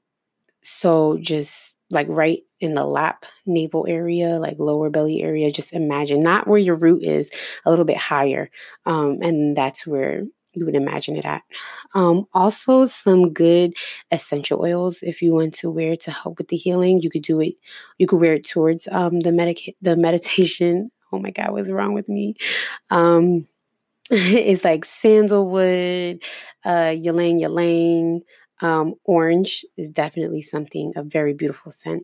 so 0.64 1.18
just 1.20 1.76
like 1.90 2.08
right 2.08 2.40
in 2.62 2.74
the 2.74 2.86
lap 2.86 3.26
navel 3.46 3.86
area, 3.88 4.40
like 4.40 4.58
lower 4.60 4.90
belly 4.90 5.22
area, 5.22 5.52
just 5.52 5.74
imagine 5.74 6.24
not 6.24 6.48
where 6.48 6.58
your 6.58 6.80
root 6.80 7.04
is, 7.04 7.30
a 7.66 7.70
little 7.70 7.86
bit 7.86 7.98
higher. 7.98 8.50
Um, 8.86 9.20
and 9.22 9.58
that's 9.58 9.86
where 9.86 10.24
you 10.54 10.66
would 10.66 10.76
imagine 10.76 11.18
it 11.18 11.26
at. 11.26 11.42
Um, 11.94 12.28
also, 12.34 12.86
some 12.86 13.34
good 13.34 13.74
essential 14.10 14.62
oils 14.62 15.00
if 15.02 15.22
you 15.22 15.34
want 15.34 15.54
to 15.56 15.70
wear 15.70 15.98
to 15.98 16.12
help 16.12 16.38
with 16.38 16.48
the 16.48 16.56
healing. 16.56 17.02
You 17.02 17.10
could 17.10 17.24
do 17.24 17.42
it. 17.42 17.56
You 17.98 18.08
could 18.08 18.22
wear 18.22 18.36
it 18.36 18.48
towards 18.48 18.88
um, 18.90 19.20
the 19.20 19.34
medic 19.34 19.76
the 19.82 19.98
meditation 20.08 20.92
oh 21.12 21.20
my 21.20 21.32
God, 21.32 21.52
what's 21.52 21.70
wrong 21.70 21.94
with 21.94 22.10
me? 22.10 22.36
Um, 22.90 23.48
it's 24.12 24.64
like 24.64 24.86
sandalwood, 24.86 26.22
uh, 26.64 26.94
ylang 26.96 27.40
ylang. 27.40 28.22
Um, 28.62 28.96
orange 29.04 29.66
is 29.78 29.90
definitely 29.90 30.42
something, 30.42 30.94
a 30.96 31.04
very 31.04 31.34
beautiful 31.34 31.72
scent. 31.72 32.04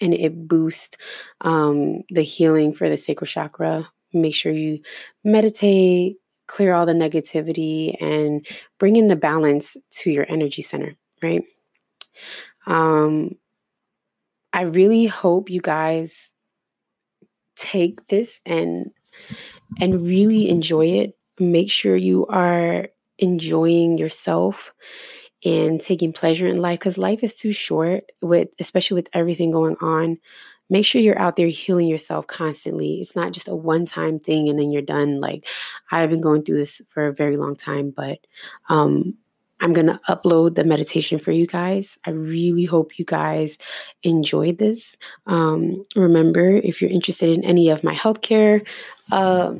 And 0.00 0.12
it 0.14 0.46
boosts 0.46 0.96
um, 1.40 2.02
the 2.10 2.22
healing 2.22 2.72
for 2.72 2.88
the 2.88 2.96
sacral 2.96 3.26
chakra. 3.26 3.88
Make 4.12 4.34
sure 4.34 4.52
you 4.52 4.80
meditate, 5.24 6.16
clear 6.46 6.74
all 6.74 6.86
the 6.86 6.92
negativity, 6.92 7.94
and 8.00 8.46
bring 8.78 8.96
in 8.96 9.08
the 9.08 9.16
balance 9.16 9.76
to 10.00 10.10
your 10.10 10.26
energy 10.28 10.62
center, 10.62 10.96
right? 11.22 11.42
Um, 12.66 13.36
I 14.52 14.62
really 14.62 15.06
hope 15.06 15.50
you 15.50 15.60
guys 15.60 16.30
take 17.58 18.06
this 18.08 18.40
and 18.46 18.90
and 19.80 20.02
really 20.06 20.48
enjoy 20.48 20.86
it. 20.86 21.16
Make 21.38 21.70
sure 21.70 21.96
you 21.96 22.26
are 22.26 22.88
enjoying 23.18 23.98
yourself 23.98 24.72
and 25.44 25.80
taking 25.80 26.12
pleasure 26.12 26.46
in 26.46 26.58
life 26.58 26.80
because 26.80 26.98
life 26.98 27.22
is 27.22 27.36
too 27.36 27.52
short 27.52 28.04
with 28.20 28.48
especially 28.60 28.96
with 28.96 29.08
everything 29.12 29.50
going 29.50 29.76
on. 29.80 30.18
Make 30.70 30.84
sure 30.84 31.00
you're 31.00 31.18
out 31.18 31.36
there 31.36 31.48
healing 31.48 31.86
yourself 31.88 32.26
constantly. 32.26 33.00
It's 33.00 33.16
not 33.16 33.32
just 33.32 33.48
a 33.48 33.56
one 33.56 33.86
time 33.86 34.18
thing 34.20 34.48
and 34.48 34.58
then 34.58 34.70
you're 34.70 34.82
done. 34.82 35.20
Like 35.20 35.46
i've 35.90 36.10
been 36.10 36.20
going 36.20 36.42
through 36.44 36.56
this 36.58 36.82
for 36.88 37.06
a 37.06 37.14
very 37.14 37.36
long 37.36 37.56
time 37.56 37.90
but 37.94 38.18
um 38.68 39.14
I'm 39.60 39.72
going 39.72 39.86
to 39.86 40.00
upload 40.08 40.54
the 40.54 40.64
meditation 40.64 41.18
for 41.18 41.32
you 41.32 41.46
guys. 41.46 41.98
I 42.04 42.10
really 42.10 42.64
hope 42.64 42.98
you 42.98 43.04
guys 43.04 43.58
enjoyed 44.02 44.58
this. 44.58 44.96
Um, 45.26 45.82
remember, 45.96 46.56
if 46.56 46.80
you're 46.80 46.90
interested 46.90 47.36
in 47.36 47.44
any 47.44 47.68
of 47.70 47.82
my 47.82 47.94
healthcare 47.94 48.66
uh, 49.10 49.54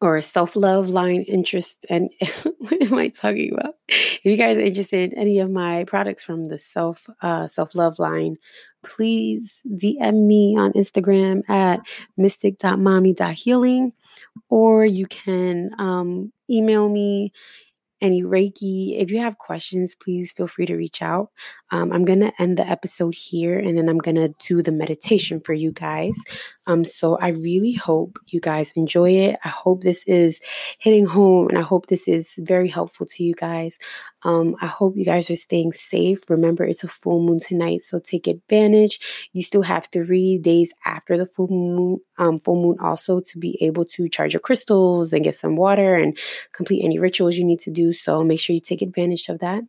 or 0.00 0.20
self 0.20 0.56
love 0.56 0.88
line 0.88 1.22
interest, 1.28 1.86
and 1.88 2.10
what 2.58 2.82
am 2.82 2.94
I 2.94 3.08
talking 3.08 3.52
about? 3.52 3.74
If 3.88 4.24
you 4.24 4.36
guys 4.36 4.56
are 4.56 4.62
interested 4.62 5.12
in 5.12 5.18
any 5.18 5.38
of 5.38 5.50
my 5.50 5.84
products 5.84 6.24
from 6.24 6.46
the 6.46 6.58
self 6.58 7.06
uh, 7.22 7.46
self 7.46 7.74
love 7.74 7.98
line, 7.98 8.36
please 8.82 9.60
DM 9.68 10.26
me 10.26 10.56
on 10.58 10.72
Instagram 10.72 11.48
at 11.48 11.80
mystic.mami.healing, 12.16 13.92
or 14.48 14.84
you 14.84 15.06
can 15.06 15.70
um, 15.78 16.32
email 16.50 16.88
me 16.88 17.32
any 18.00 18.22
Reiki. 18.22 19.00
If 19.00 19.10
you 19.10 19.18
have 19.20 19.38
questions, 19.38 19.94
please 19.94 20.32
feel 20.32 20.46
free 20.48 20.66
to 20.66 20.76
reach 20.76 21.02
out. 21.02 21.30
Um, 21.70 21.92
I'm 21.92 22.04
going 22.04 22.20
to 22.20 22.32
end 22.38 22.58
the 22.58 22.66
episode 22.66 23.14
here 23.14 23.58
and 23.58 23.76
then 23.76 23.88
I'm 23.88 23.98
going 23.98 24.16
to 24.16 24.34
do 24.46 24.62
the 24.62 24.72
meditation 24.72 25.40
for 25.40 25.52
you 25.52 25.72
guys. 25.72 26.16
Um, 26.66 26.84
so 26.84 27.16
I 27.16 27.28
really 27.28 27.72
hope 27.72 28.18
you 28.28 28.40
guys 28.40 28.72
enjoy 28.74 29.10
it. 29.10 29.38
I 29.44 29.48
hope 29.48 29.82
this 29.82 30.04
is 30.06 30.40
hitting 30.78 31.06
home 31.06 31.48
and 31.48 31.58
I 31.58 31.62
hope 31.62 31.86
this 31.86 32.08
is 32.08 32.34
very 32.38 32.68
helpful 32.68 33.06
to 33.06 33.24
you 33.24 33.34
guys. 33.34 33.78
Um, 34.22 34.56
I 34.60 34.66
hope 34.66 34.96
you 34.96 35.04
guys 35.04 35.30
are 35.30 35.36
staying 35.36 35.72
safe. 35.72 36.28
Remember, 36.28 36.64
it's 36.64 36.84
a 36.84 36.88
full 36.88 37.22
moon 37.22 37.40
tonight, 37.40 37.80
so 37.80 37.98
take 37.98 38.26
advantage. 38.26 39.00
You 39.32 39.42
still 39.42 39.62
have 39.62 39.88
three 39.92 40.38
days 40.38 40.74
after 40.84 41.16
the 41.16 41.26
full 41.26 41.48
moon, 41.48 42.00
um, 42.18 42.36
full 42.36 42.62
moon 42.62 42.76
also 42.80 43.20
to 43.20 43.38
be 43.38 43.58
able 43.62 43.84
to 43.86 44.08
charge 44.08 44.34
your 44.34 44.40
crystals 44.40 45.12
and 45.12 45.24
get 45.24 45.34
some 45.34 45.56
water 45.56 45.94
and 45.94 46.18
complete 46.52 46.84
any 46.84 46.98
rituals 46.98 47.36
you 47.36 47.44
need 47.44 47.60
to 47.60 47.70
do. 47.70 47.92
So 47.92 48.22
make 48.22 48.40
sure 48.40 48.54
you 48.54 48.60
take 48.60 48.82
advantage 48.82 49.28
of 49.28 49.38
that. 49.38 49.62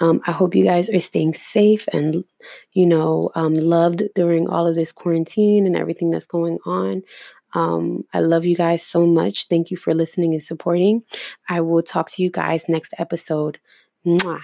Um, 0.00 0.20
I 0.26 0.32
hope 0.32 0.54
you 0.54 0.64
guys 0.64 0.88
are 0.90 1.00
staying 1.00 1.34
safe 1.34 1.86
and, 1.92 2.24
you 2.72 2.86
know, 2.86 3.30
um, 3.34 3.54
loved 3.54 4.02
during 4.14 4.48
all 4.48 4.66
of 4.66 4.74
this 4.74 4.92
quarantine 4.92 5.66
and 5.66 5.76
everything 5.76 6.10
that's 6.10 6.26
going 6.26 6.58
on. 6.66 7.02
Um, 7.54 8.04
I 8.14 8.20
love 8.20 8.44
you 8.44 8.56
guys 8.56 8.84
so 8.84 9.06
much. 9.06 9.48
Thank 9.48 9.70
you 9.70 9.76
for 9.76 9.94
listening 9.94 10.32
and 10.32 10.42
supporting. 10.42 11.02
I 11.48 11.60
will 11.60 11.82
talk 11.82 12.10
to 12.12 12.22
you 12.22 12.30
guys 12.30 12.64
next 12.68 12.94
episode. 12.98 13.58
Mwah. 14.06 14.42